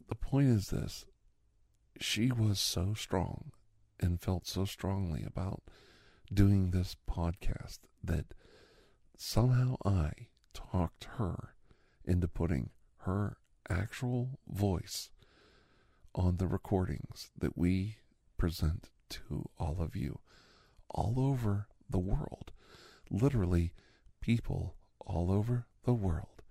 the 0.07 0.15
point 0.15 0.47
is 0.47 0.69
this 0.69 1.05
she 1.99 2.31
was 2.31 2.59
so 2.59 2.93
strong 2.93 3.51
and 3.99 4.21
felt 4.21 4.45
so 4.45 4.65
strongly 4.65 5.23
about 5.25 5.63
doing 6.31 6.71
this 6.71 6.95
podcast 7.09 7.79
that 8.03 8.33
somehow 9.17 9.77
I 9.85 10.11
talked 10.53 11.05
her 11.17 11.54
into 12.05 12.27
putting 12.27 12.69
her 12.99 13.37
actual 13.69 14.39
voice 14.47 15.09
on 16.13 16.37
the 16.37 16.47
recordings 16.47 17.29
that 17.37 17.57
we 17.57 17.97
present 18.37 18.89
to 19.09 19.49
all 19.59 19.77
of 19.79 19.95
you 19.95 20.19
all 20.89 21.15
over 21.17 21.67
the 21.89 21.99
world. 21.99 22.51
Literally, 23.09 23.73
people 24.21 24.75
all 24.99 25.31
over 25.31 25.65
the 25.83 25.93
world. 25.93 26.41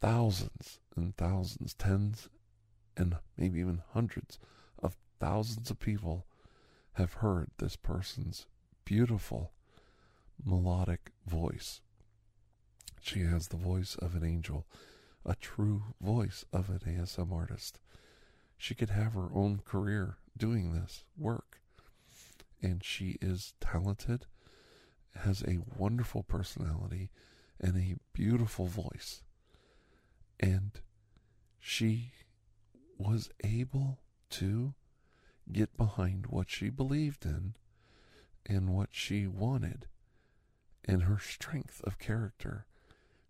Thousands 0.00 0.78
and 0.94 1.16
thousands, 1.16 1.74
tens 1.74 2.28
and 2.96 3.16
maybe 3.36 3.60
even 3.60 3.82
hundreds 3.92 4.38
of 4.82 4.96
thousands 5.18 5.70
of 5.70 5.80
people 5.80 6.26
have 6.94 7.14
heard 7.14 7.50
this 7.58 7.76
person's 7.76 8.46
beautiful 8.84 9.52
melodic 10.44 11.12
voice. 11.26 11.80
She 13.06 13.20
has 13.20 13.48
the 13.48 13.56
voice 13.56 13.94
of 13.94 14.16
an 14.16 14.24
angel, 14.24 14.66
a 15.24 15.36
true 15.36 15.94
voice 16.00 16.44
of 16.52 16.68
an 16.70 16.80
ASMR 16.80 17.32
artist. 17.32 17.78
She 18.58 18.74
could 18.74 18.90
have 18.90 19.12
her 19.12 19.28
own 19.32 19.60
career 19.64 20.16
doing 20.36 20.72
this 20.72 21.04
work 21.16 21.60
and 22.60 22.82
she 22.82 23.16
is 23.20 23.54
talented, 23.60 24.26
has 25.14 25.42
a 25.42 25.60
wonderful 25.78 26.24
personality, 26.24 27.10
and 27.60 27.76
a 27.76 27.94
beautiful 28.12 28.66
voice. 28.66 29.22
And 30.40 30.72
she 31.60 32.10
was 32.98 33.30
able 33.44 34.00
to 34.30 34.74
get 35.52 35.76
behind 35.76 36.26
what 36.26 36.50
she 36.50 36.70
believed 36.70 37.24
in 37.24 37.54
and 38.44 38.74
what 38.74 38.88
she 38.90 39.28
wanted 39.28 39.86
and 40.84 41.04
her 41.04 41.20
strength 41.20 41.80
of 41.84 42.00
character. 42.00 42.66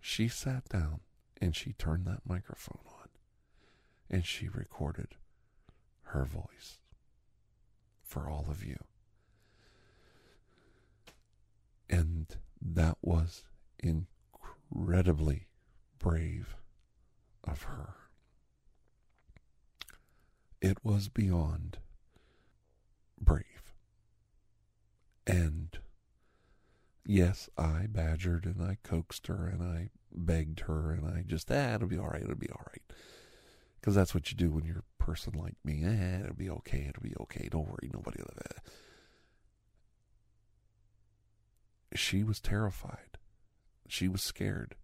She 0.08 0.28
sat 0.28 0.68
down 0.68 1.00
and 1.40 1.54
she 1.56 1.72
turned 1.72 2.06
that 2.06 2.20
microphone 2.24 2.78
on 2.86 3.08
and 4.08 4.24
she 4.24 4.48
recorded 4.48 5.16
her 6.02 6.24
voice 6.24 6.78
for 8.04 8.30
all 8.30 8.46
of 8.48 8.64
you. 8.64 8.78
And 11.90 12.36
that 12.62 12.96
was 13.02 13.42
incredibly 13.80 15.48
brave 15.98 16.54
of 17.42 17.62
her. 17.62 17.94
It 20.62 20.84
was 20.84 21.08
beyond 21.08 21.78
brave. 23.20 23.74
And 25.26 25.76
yes, 27.06 27.48
I 27.56 27.86
badgered 27.88 28.44
and 28.44 28.62
I 28.62 28.78
coaxed 28.82 29.26
her 29.28 29.46
and 29.46 29.62
I 29.62 29.90
begged 30.12 30.60
her 30.60 30.92
and 30.92 31.06
I 31.06 31.22
just, 31.26 31.50
ah, 31.50 31.74
it'll 31.74 31.88
be 31.88 31.98
all 31.98 32.08
right, 32.08 32.22
it'll 32.22 32.34
be 32.34 32.50
all 32.50 32.64
right. 32.66 32.82
Because 33.80 33.94
that's 33.94 34.14
what 34.14 34.30
you 34.30 34.36
do 34.36 34.50
when 34.50 34.64
you're 34.64 34.84
a 35.00 35.02
person 35.02 35.34
like 35.34 35.56
me. 35.64 35.84
Eh, 35.84 36.20
it'll 36.20 36.34
be 36.34 36.50
okay, 36.50 36.86
it'll 36.88 37.02
be 37.02 37.14
okay. 37.20 37.48
Don't 37.50 37.68
worry, 37.68 37.90
nobody. 37.92 38.18
Blah, 38.18 38.34
blah 38.34 38.72
she 41.96 42.22
was 42.22 42.40
terrified. 42.40 43.18
She 43.88 44.08
was 44.08 44.22
scared. 44.22 44.74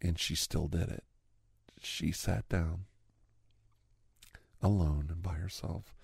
And 0.00 0.18
she 0.18 0.34
still 0.34 0.68
did 0.68 0.88
it. 0.88 1.04
She 1.80 2.12
sat 2.12 2.48
down 2.48 2.84
alone 4.62 5.06
and 5.10 5.22
by 5.22 5.34
herself 5.34 5.94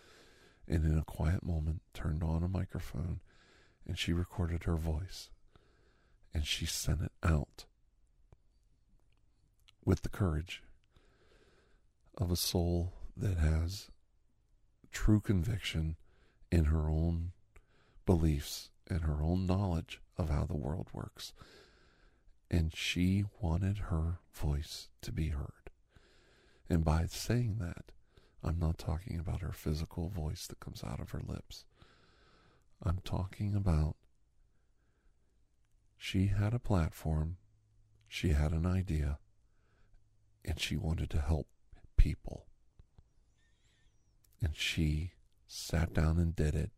and 0.68 0.84
in 0.84 0.98
a 0.98 1.04
quiet 1.04 1.42
moment 1.42 1.82
turned 1.94 2.22
on 2.22 2.42
a 2.42 2.48
microphone 2.48 3.20
and 3.86 3.98
she 3.98 4.12
recorded 4.12 4.64
her 4.64 4.76
voice 4.76 5.30
and 6.34 6.46
she 6.46 6.66
sent 6.66 7.02
it 7.02 7.12
out 7.22 7.64
with 9.84 10.02
the 10.02 10.08
courage 10.08 10.62
of 12.16 12.30
a 12.30 12.36
soul 12.36 12.92
that 13.16 13.38
has 13.38 13.90
true 14.90 15.20
conviction 15.20 15.96
in 16.50 16.66
her 16.66 16.88
own 16.88 17.32
beliefs 18.06 18.70
and 18.88 19.02
her 19.02 19.22
own 19.22 19.46
knowledge 19.46 20.00
of 20.18 20.28
how 20.28 20.44
the 20.44 20.56
world 20.56 20.88
works. 20.92 21.32
And 22.50 22.74
she 22.74 23.24
wanted 23.40 23.78
her 23.78 24.18
voice 24.32 24.88
to 25.00 25.12
be 25.12 25.28
heard. 25.28 25.70
And 26.68 26.84
by 26.84 27.06
saying 27.06 27.56
that, 27.60 27.92
I'm 28.44 28.58
not 28.58 28.76
talking 28.76 29.18
about 29.18 29.40
her 29.40 29.52
physical 29.52 30.08
voice 30.08 30.46
that 30.46 30.60
comes 30.60 30.82
out 30.84 31.00
of 31.00 31.10
her 31.10 31.22
lips. 31.26 31.64
I'm 32.84 32.98
talking 33.04 33.54
about 33.54 33.96
she 35.96 36.26
had 36.26 36.52
a 36.52 36.58
platform, 36.58 37.36
she 38.08 38.30
had 38.30 38.50
an 38.52 38.66
idea, 38.66 39.18
and 40.44 40.58
she 40.58 40.76
wanted 40.76 41.10
to 41.10 41.20
help 41.20 41.46
people. 41.96 42.46
And 44.42 44.56
she 44.56 45.12
sat 45.46 45.94
down 45.94 46.18
and 46.18 46.34
did 46.34 46.56
it. 46.56 46.72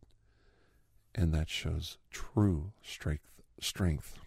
And 1.15 1.33
that 1.33 1.49
shows 1.49 1.97
true 2.11 2.73
strength 2.83 3.41
strength. 3.59 4.19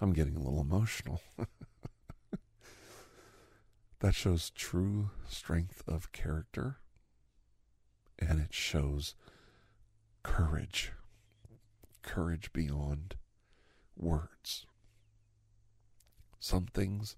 I'm 0.00 0.12
getting 0.12 0.36
a 0.36 0.42
little 0.42 0.60
emotional. 0.60 1.20
that 4.00 4.14
shows 4.14 4.50
true 4.50 5.10
strength 5.28 5.82
of 5.86 6.12
character 6.12 6.78
and 8.18 8.40
it 8.40 8.54
shows 8.54 9.14
courage. 10.24 10.92
Courage 12.02 12.52
beyond 12.52 13.14
words. 13.96 14.66
Some 16.40 16.66
things 16.66 17.14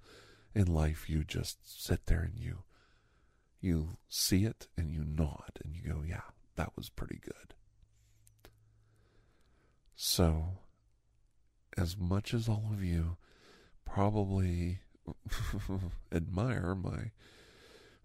in 0.54 0.66
life 0.66 1.08
you 1.08 1.24
just 1.24 1.84
sit 1.84 2.06
there 2.06 2.20
and 2.20 2.38
you 2.38 2.64
you 3.60 3.96
see 4.08 4.44
it 4.44 4.68
and 4.76 4.90
you 4.90 5.02
nod 5.04 5.58
and 5.64 5.74
you 5.74 5.82
go, 5.82 6.02
yeah, 6.06 6.20
that 6.56 6.76
was 6.76 6.88
pretty 6.88 7.18
good. 7.24 7.54
So, 9.96 10.58
as 11.76 11.96
much 11.96 12.32
as 12.34 12.48
all 12.48 12.70
of 12.72 12.84
you 12.84 13.16
probably 13.84 14.80
admire 16.12 16.74
my 16.74 17.10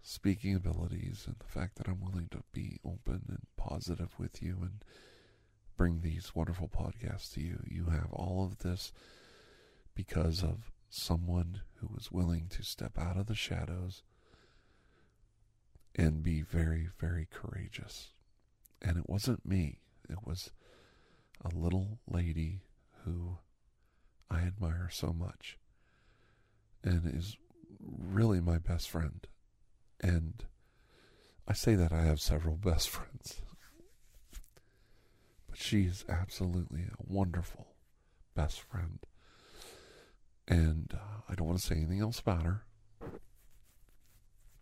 speaking 0.02 0.54
abilities 0.54 1.24
and 1.26 1.36
the 1.38 1.46
fact 1.60 1.76
that 1.76 1.88
I'm 1.88 2.00
willing 2.00 2.28
to 2.32 2.42
be 2.52 2.78
open 2.84 3.22
and 3.28 3.46
positive 3.56 4.18
with 4.18 4.42
you 4.42 4.58
and 4.60 4.84
bring 5.76 6.00
these 6.00 6.34
wonderful 6.34 6.68
podcasts 6.68 7.32
to 7.34 7.40
you. 7.40 7.60
You 7.66 7.86
have 7.86 8.12
all 8.12 8.44
of 8.44 8.58
this 8.58 8.92
because 9.94 10.42
of 10.42 10.70
someone 10.90 11.62
who 11.76 11.88
was 11.92 12.12
willing 12.12 12.48
to 12.50 12.62
step 12.62 12.98
out 12.98 13.16
of 13.16 13.26
the 13.26 13.34
shadows 13.34 14.02
and 15.94 16.22
be 16.22 16.42
very, 16.42 16.88
very 16.98 17.26
courageous. 17.30 18.08
And 18.80 18.96
it 18.96 19.08
wasn't 19.08 19.46
me, 19.46 19.78
it 20.08 20.26
was 20.26 20.50
a 21.44 21.54
little 21.54 21.98
lady 22.08 22.62
who 23.04 23.38
I 24.30 24.40
admire 24.40 24.88
so 24.90 25.12
much 25.12 25.58
and 26.84 27.06
is 27.06 27.36
really 27.80 28.40
my 28.40 28.58
best 28.58 28.88
friend. 28.88 29.26
And 30.02 30.44
I 31.46 31.52
say 31.52 31.74
that 31.74 31.92
I 31.92 32.02
have 32.02 32.20
several 32.20 32.56
best 32.56 32.88
friends. 32.88 33.40
But 35.48 35.58
she 35.58 35.82
is 35.82 36.04
absolutely 36.08 36.82
a 36.82 37.12
wonderful 37.12 37.68
best 38.34 38.60
friend. 38.60 38.98
And 40.48 40.92
uh, 40.94 41.20
I 41.28 41.34
don't 41.34 41.46
want 41.46 41.60
to 41.60 41.66
say 41.66 41.76
anything 41.76 42.00
else 42.00 42.18
about 42.18 42.42
her. 42.42 42.64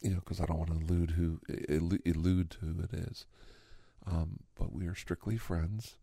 You 0.00 0.10
know, 0.10 0.20
because 0.20 0.40
I 0.40 0.46
don't 0.46 0.58
want 0.58 0.70
to 0.70 0.76
allude 0.76 1.10
who 1.12 1.40
elude 1.68 2.50
to 2.50 2.58
who 2.58 2.82
it 2.82 2.92
is. 2.92 3.26
Um, 4.06 4.40
but 4.58 4.72
we 4.72 4.86
are 4.86 4.94
strictly 4.94 5.36
friends, 5.36 5.96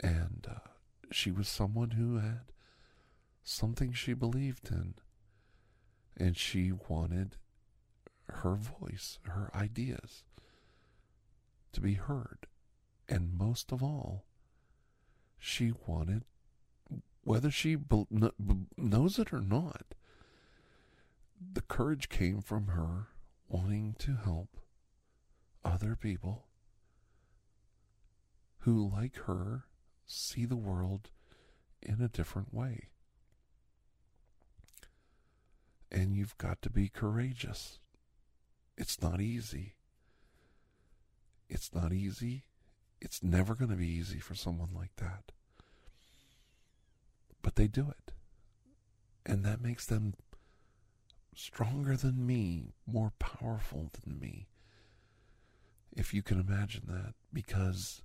and 0.00 0.46
uh, 0.48 0.68
she 1.12 1.30
was 1.30 1.48
someone 1.48 1.90
who 1.90 2.16
had 2.16 2.52
something 3.42 3.92
she 3.92 4.14
believed 4.14 4.70
in, 4.70 4.94
and 6.16 6.34
she 6.34 6.72
wanted 6.88 7.36
her 8.28 8.54
voice, 8.54 9.18
her 9.24 9.50
ideas 9.54 10.24
to 11.72 11.80
be 11.80 11.94
heard. 11.94 12.46
And 13.08 13.36
most 13.36 13.72
of 13.72 13.82
all, 13.82 14.24
she 15.38 15.72
wanted, 15.86 16.24
whether 17.22 17.50
she 17.50 17.74
be- 17.74 18.06
knows 18.76 19.18
it 19.18 19.32
or 19.32 19.40
not, 19.40 19.94
the 21.40 21.62
courage 21.62 22.08
came 22.08 22.40
from 22.40 22.68
her 22.68 23.08
wanting 23.48 23.94
to 23.98 24.16
help 24.16 24.56
other 25.64 25.96
people 25.96 26.46
who, 28.60 28.90
like 28.90 29.16
her, 29.26 29.64
see 30.06 30.44
the 30.44 30.56
world 30.56 31.10
in 31.80 32.00
a 32.00 32.08
different 32.08 32.52
way. 32.52 32.88
And 35.90 36.14
you've 36.14 36.36
got 36.36 36.60
to 36.62 36.70
be 36.70 36.88
courageous. 36.88 37.78
It's 38.78 39.02
not 39.02 39.20
easy. 39.20 39.74
It's 41.48 41.74
not 41.74 41.92
easy. 41.92 42.44
It's 43.00 43.24
never 43.24 43.56
going 43.56 43.70
to 43.72 43.76
be 43.76 43.88
easy 43.88 44.20
for 44.20 44.36
someone 44.36 44.70
like 44.72 44.94
that. 44.96 45.32
But 47.42 47.56
they 47.56 47.66
do 47.66 47.90
it. 47.90 48.12
And 49.26 49.44
that 49.44 49.60
makes 49.60 49.84
them 49.84 50.14
stronger 51.34 51.96
than 51.96 52.24
me, 52.24 52.72
more 52.86 53.12
powerful 53.18 53.90
than 54.00 54.20
me. 54.20 54.46
If 55.96 56.14
you 56.14 56.22
can 56.22 56.38
imagine 56.38 56.84
that, 56.86 57.14
because 57.32 58.02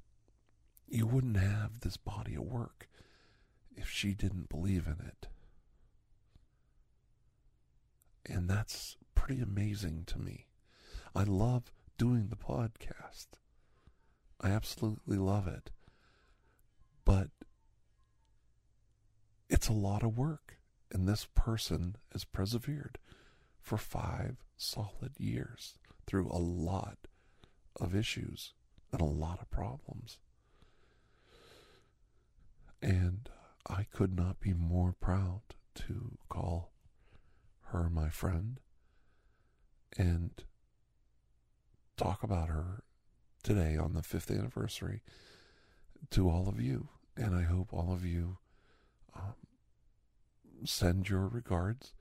you 0.88 1.05
wouldn't 1.05 1.38
have 1.38 1.81
this 1.81 1.97
body 1.97 2.33
of 2.33 2.43
work 2.43 2.88
if 3.75 3.89
she 3.89 4.15
didn't 4.15 4.49
believe 4.49 4.88
in 4.88 5.05
it. 5.05 5.27
And 8.25 8.49
that's 8.49 8.97
pretty 9.13 9.39
amazing 9.39 10.05
to 10.07 10.19
me. 10.19 10.47
I 11.15 11.23
love 11.23 11.71
doing 11.97 12.30
the 12.30 12.36
podcast. 12.36 13.28
I 14.41 14.49
absolutely 14.49 15.17
love 15.17 15.47
it. 15.47 15.71
But 17.06 17.30
it's 19.49 19.67
a 19.67 19.73
lot 19.73 20.04
of 20.04 20.17
work. 20.17 20.58
And 20.91 21.08
this 21.08 21.28
person 21.36 21.95
has 22.12 22.23
persevered 22.23 22.97
for 23.62 23.78
five 23.78 24.38
solid 24.58 25.13
years 25.17 25.78
through 26.06 26.28
a 26.30 26.38
lot 26.38 26.97
of 27.80 27.95
issues 27.95 28.54
and 28.91 29.02
a 29.02 29.06
lot 29.06 29.39
of 29.41 29.49
problems. 29.49 30.17
And 32.82 33.30
I 33.67 33.84
could 33.84 34.15
not 34.15 34.39
be 34.39 34.54
more 34.54 34.93
proud 34.99 35.41
to 35.76 36.17
call 36.30 36.73
her 37.67 37.89
my 37.89 38.10
friend 38.10 38.59
and 39.97 40.43
talk 41.98 42.24
about 42.24 42.50
her 42.50 42.84
today 43.44 43.78
on 43.78 43.94
the 43.94 44.02
fifth 44.02 44.32
anniversary 44.32 45.02
to 46.12 46.30
all 46.30 46.48
of 46.48 46.60
you. 46.60 46.89
And 47.16 47.36
I 47.36 47.44
hope 47.44 47.74
all 47.74 47.94
of 47.94 48.06
you 48.06 48.38
um, 49.16 49.36
send 50.66 51.10
your 51.10 51.28
regards 51.28 51.94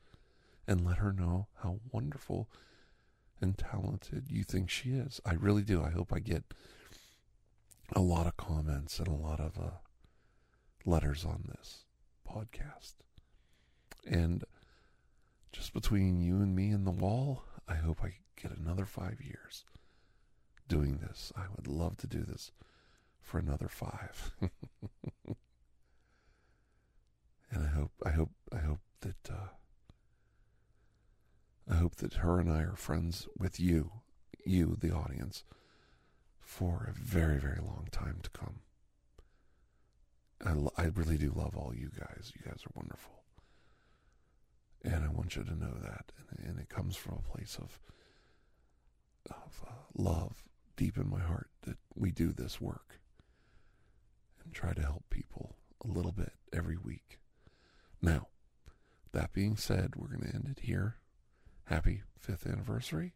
and 0.67 0.85
let 0.85 0.99
her 0.99 1.13
know 1.13 1.49
how 1.63 1.81
wonderful 1.91 2.49
and 3.41 3.59
talented 3.59 4.31
you 4.31 4.45
think 4.45 4.71
she 4.71 4.91
is. 4.91 5.21
I 5.27 5.35
really 5.35 5.63
do. 5.63 5.83
I 5.83 5.91
hope 5.91 6.13
I 6.13 6.21
get 6.21 6.45
a 7.95 8.01
lot 8.01 8.27
of 8.27 8.37
comments 8.37 8.99
and 8.99 9.09
a 9.09 9.13
lot 9.13 9.41
of 9.41 9.59
uh, 9.59 9.71
letters 10.87 11.25
on 11.25 11.45
this 11.49 11.85
podcast. 12.27 12.95
And 14.07 14.45
just 15.53 15.75
between 15.75 16.21
you 16.21 16.37
and 16.37 16.55
me 16.55 16.71
and 16.71 16.87
the 16.87 16.93
wall, 16.93 17.45
I 17.69 17.75
hope 17.75 17.99
I 18.03 18.15
get 18.41 18.57
another 18.57 18.87
five 18.87 19.21
years 19.21 19.65
doing 20.73 21.01
this. 21.03 21.31
I 21.37 21.43
would 21.55 21.69
love 21.69 21.99
to 21.99 22.07
do 22.07 22.23
this 22.23 22.51
for 23.21 23.39
another 23.39 23.69
five. 23.69 24.33
and 27.51 27.67
I 27.67 27.67
hope, 27.67 27.93
I 28.03 28.11
hope, 28.11 28.31
I 28.51 28.59
hope 28.59 28.81
that, 29.03 29.31
uh, 29.31 29.49
I 31.71 31.75
hope 31.75 31.97
that 31.97 32.15
her 32.15 32.41
and 32.41 32.51
I 32.51 32.63
are 32.63 32.75
friends 32.75 33.29
with 33.37 33.61
you, 33.61 33.91
you, 34.47 34.79
the 34.81 34.91
audience, 34.91 35.45
for 36.41 36.89
a 36.89 36.99
very, 36.99 37.39
very 37.39 37.61
long 37.61 37.89
time 37.93 38.21
to 38.23 38.31
come. 38.31 38.61
I, 40.43 40.55
I 40.83 40.87
really 40.87 41.19
do 41.19 41.35
love 41.37 41.55
all 41.55 41.75
you 41.77 41.91
guys. 41.95 42.33
You 42.35 42.41
guys 42.47 42.63
are 42.65 42.73
wonderful. 42.75 43.23
And 44.83 45.05
I 45.05 45.09
want 45.09 45.37
you 45.37 45.45
to 45.45 45.55
know 45.55 45.75
that. 45.83 46.13
And, 46.31 46.49
and 46.49 46.59
it 46.59 46.71
comes 46.71 46.97
from 46.97 47.19
a 47.19 47.31
place 47.31 47.59
of, 47.61 47.79
of 49.29 49.65
uh, 49.69 49.73
love 49.95 50.43
deep 50.77 50.97
in 50.97 51.09
my 51.09 51.21
heart 51.21 51.51
that 51.63 51.79
we 51.95 52.11
do 52.11 52.33
this 52.33 52.61
work 52.61 53.01
and 54.45 54.53
try 54.53 54.73
to 54.73 54.83
help 54.83 55.05
people 55.11 55.57
a 55.85 55.89
little 55.89 56.13
bit 56.13 56.33
every 56.53 56.77
week. 56.77 57.19
Now, 58.01 58.29
that 59.13 59.33
being 59.33 59.57
said, 59.57 59.95
we're 59.97 60.09
going 60.09 60.29
to 60.29 60.35
end 60.35 60.55
it 60.57 60.65
here. 60.65 60.97
Happy 61.65 62.03
fifth 62.19 62.47
anniversary. 62.47 63.15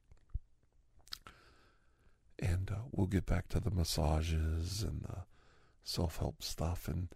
And 2.38 2.70
uh, 2.70 2.80
we'll 2.92 3.07
get 3.07 3.26
back 3.26 3.48
to 3.48 3.61
the 3.61 3.70
massages 3.70 4.82
and 4.82 5.02
the 5.02 5.24
self 5.82 6.18
help 6.18 6.42
stuff 6.42 6.86
and 6.86 7.09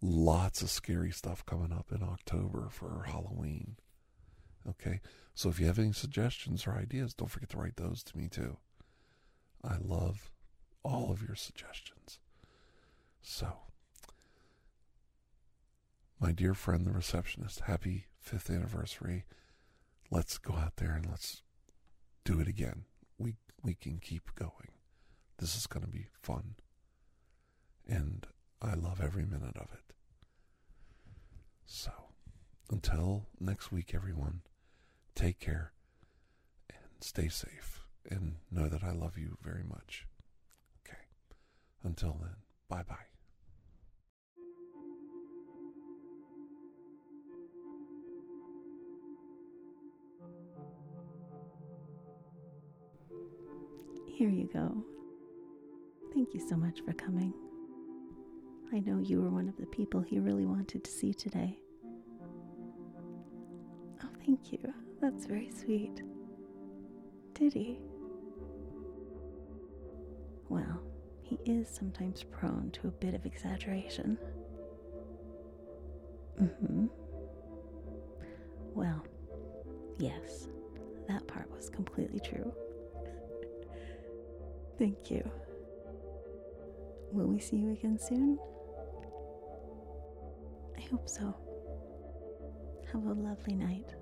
lots 0.00 0.62
of 0.62 0.70
scary 0.70 1.10
stuff 1.10 1.44
coming 1.44 1.72
up 1.72 1.86
in 1.92 2.02
October 2.02 2.68
for 2.70 3.04
Halloween. 3.06 3.76
Okay, 4.68 5.00
so 5.34 5.48
if 5.48 5.58
you 5.58 5.66
have 5.66 5.78
any 5.78 5.92
suggestions 5.92 6.66
or 6.66 6.72
ideas, 6.72 7.14
don't 7.14 7.28
forget 7.28 7.48
to 7.50 7.58
write 7.58 7.76
those 7.76 8.02
to 8.04 8.16
me 8.16 8.28
too. 8.28 8.56
I 9.64 9.76
love 9.80 10.30
all 10.82 11.10
of 11.10 11.22
your 11.22 11.36
suggestions. 11.36 12.18
So, 13.22 13.46
my 16.20 16.32
dear 16.32 16.54
friend, 16.54 16.86
the 16.86 16.92
receptionist, 16.92 17.60
happy 17.60 18.06
fifth 18.18 18.50
anniversary. 18.50 19.24
Let's 20.10 20.38
go 20.38 20.54
out 20.54 20.76
there 20.76 20.92
and 20.92 21.06
let's 21.08 21.42
do 22.24 22.40
it 22.40 22.48
again. 22.48 22.84
We 23.18 23.36
we 23.62 23.74
can 23.74 23.98
keep 23.98 24.34
going. 24.34 24.72
This 25.38 25.56
is 25.56 25.66
going 25.66 25.84
to 25.84 25.90
be 25.90 26.06
fun. 26.20 26.56
And 27.88 28.26
I 28.60 28.74
love 28.74 29.00
every 29.00 29.24
minute 29.24 29.56
of 29.56 29.72
it. 29.72 29.94
So, 31.66 31.90
until 32.70 33.26
next 33.40 33.72
week, 33.72 33.92
everyone, 33.94 34.42
take 35.14 35.38
care 35.40 35.72
and 36.68 37.02
stay 37.02 37.28
safe 37.28 37.81
and 38.10 38.36
know 38.50 38.68
that 38.68 38.82
I 38.84 38.92
love 38.92 39.16
you 39.18 39.36
very 39.42 39.62
much. 39.62 40.06
Okay. 40.86 40.98
Until 41.82 42.16
then, 42.20 42.36
bye 42.68 42.82
bye. 42.88 42.96
Here 54.06 54.28
you 54.28 54.48
go. 54.52 54.84
Thank 56.14 56.34
you 56.34 56.40
so 56.46 56.56
much 56.56 56.80
for 56.84 56.92
coming. 56.92 57.32
I 58.72 58.78
know 58.80 58.98
you 59.00 59.20
were 59.20 59.30
one 59.30 59.48
of 59.48 59.56
the 59.56 59.66
people 59.66 60.00
he 60.00 60.18
really 60.18 60.46
wanted 60.46 60.84
to 60.84 60.90
see 60.90 61.12
today. 61.12 61.58
Oh, 64.02 64.08
thank 64.24 64.52
you. 64.52 64.58
That's 65.00 65.26
very 65.26 65.50
sweet. 65.50 66.02
Did 67.34 67.52
he? 67.52 67.80
Well, 70.52 70.82
he 71.22 71.38
is 71.46 71.66
sometimes 71.66 72.24
prone 72.24 72.70
to 72.74 72.88
a 72.88 72.90
bit 72.90 73.14
of 73.14 73.24
exaggeration. 73.24 74.18
Mm 76.38 76.50
hmm. 76.56 76.86
Well, 78.74 79.02
yes, 79.98 80.48
that 81.08 81.26
part 81.26 81.50
was 81.56 81.70
completely 81.70 82.20
true. 82.20 82.52
Thank 84.78 85.10
you. 85.10 85.26
Will 87.12 87.28
we 87.28 87.40
see 87.40 87.56
you 87.56 87.72
again 87.72 87.98
soon? 87.98 88.38
I 90.76 90.82
hope 90.82 91.08
so. 91.08 91.34
Have 92.92 93.06
a 93.06 93.14
lovely 93.14 93.54
night. 93.54 93.94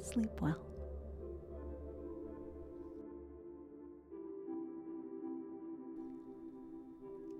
Sleep 0.00 0.40
well. 0.40 0.67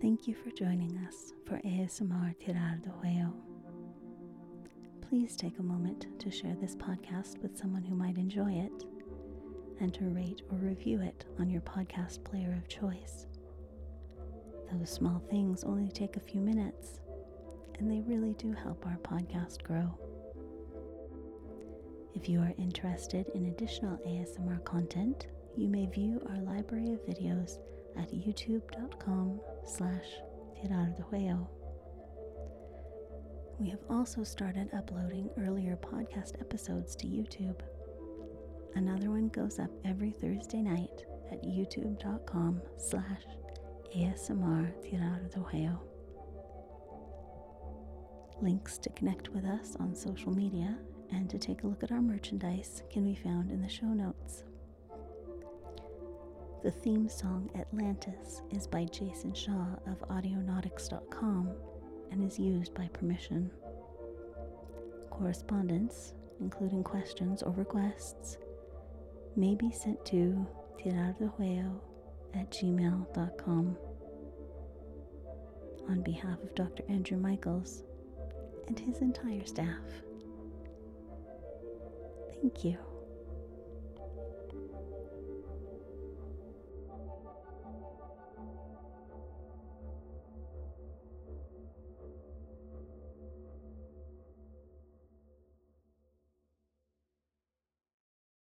Thank 0.09 0.26
you 0.26 0.34
for 0.34 0.50
joining 0.52 0.96
us 1.06 1.34
for 1.44 1.59
ASMR 1.66 2.34
TirarADeguello. 2.42 3.30
Please 5.06 5.36
take 5.36 5.59
a 5.59 5.62
moment 5.62 6.06
to 6.20 6.30
share 6.30 6.56
this 6.59 6.74
podcast 6.76 7.36
with 7.42 7.59
someone 7.59 7.82
who 7.82 7.94
might 7.94 8.16
enjoy 8.16 8.52
it 8.52 8.86
and 9.80 9.92
to 9.92 10.04
rate 10.06 10.40
or 10.50 10.56
review 10.56 11.02
it 11.02 11.26
on 11.38 11.50
your 11.50 11.61
podcast 11.61 12.24
player 12.24 12.56
of 12.56 12.66
choice. 12.68 13.26
Those 14.72 14.88
small 14.88 15.22
things 15.28 15.62
only 15.62 15.90
take 15.90 16.16
a 16.16 16.20
few 16.20 16.40
minutes, 16.40 17.00
and 17.78 17.90
they 17.90 18.00
really 18.00 18.32
do 18.32 18.54
help 18.54 18.86
our 18.86 18.96
podcast 19.02 19.62
grow. 19.62 19.94
If 22.14 22.30
you 22.30 22.40
are 22.40 22.54
interested 22.56 23.26
in 23.34 23.44
additional 23.44 23.98
ASMR 24.06 24.64
content, 24.64 25.26
you 25.54 25.68
may 25.68 25.84
view 25.84 26.26
our 26.30 26.40
library 26.40 26.94
of 26.94 27.04
videos 27.04 27.59
at 27.99 28.12
youtube.com 28.12 29.40
slash. 29.64 30.07
We 33.59 33.70
have 33.70 33.80
also 33.90 34.24
started 34.24 34.68
uploading 34.72 35.30
earlier 35.38 35.76
podcast 35.76 36.40
episodes 36.40 36.94
to 36.96 37.07
YouTube. 37.07 37.61
Another 38.74 39.11
one 39.11 39.28
goes 39.28 39.59
up 39.59 39.70
every 39.84 40.11
Thursday 40.11 40.62
night 40.62 41.05
at 41.32 41.42
youtube.com 41.44 42.61
slash 42.76 43.22
ASMR. 43.96 44.72
Links 48.40 48.78
to 48.78 48.90
connect 48.90 49.30
with 49.30 49.44
us 49.44 49.76
on 49.80 49.94
social 49.94 50.32
media 50.32 50.78
and 51.12 51.28
to 51.28 51.38
take 51.38 51.62
a 51.62 51.66
look 51.66 51.82
at 51.82 51.90
our 51.90 52.01
merchandise 52.01 52.82
can 52.90 53.05
be 53.05 53.14
found 53.14 53.51
in 53.51 53.61
the 53.61 53.68
show 53.68 53.86
notes. 53.86 54.44
The 56.62 56.72
theme 56.72 57.09
song 57.09 57.50
Atlantis 57.54 58.42
is 58.50 58.66
by 58.66 58.84
Jason 58.86 59.32
Shaw 59.32 59.66
of 59.86 60.00
Audionautix.com 60.09 61.52
and 62.11 62.24
is 62.24 62.36
used 62.36 62.74
by 62.74 62.88
permission. 62.88 63.48
Correspondence, 65.09 66.14
including 66.40 66.82
questions 66.82 67.44
or 67.44 67.52
requests, 67.52 68.38
may 69.36 69.54
be 69.54 69.70
sent 69.70 70.04
to 70.06 70.44
TirarADeguello 70.82 71.80
at 72.34 72.50
gmail.com. 72.50 73.76
On 75.88 76.02
behalf 76.02 76.42
of 76.42 76.54
Dr. 76.56 76.82
Andrew 76.88 77.18
Michaels 77.18 77.84
and 78.66 78.78
his 78.78 78.98
entire 78.98 79.46
staff, 79.46 79.84
thank 82.42 82.64
you. 82.64 82.88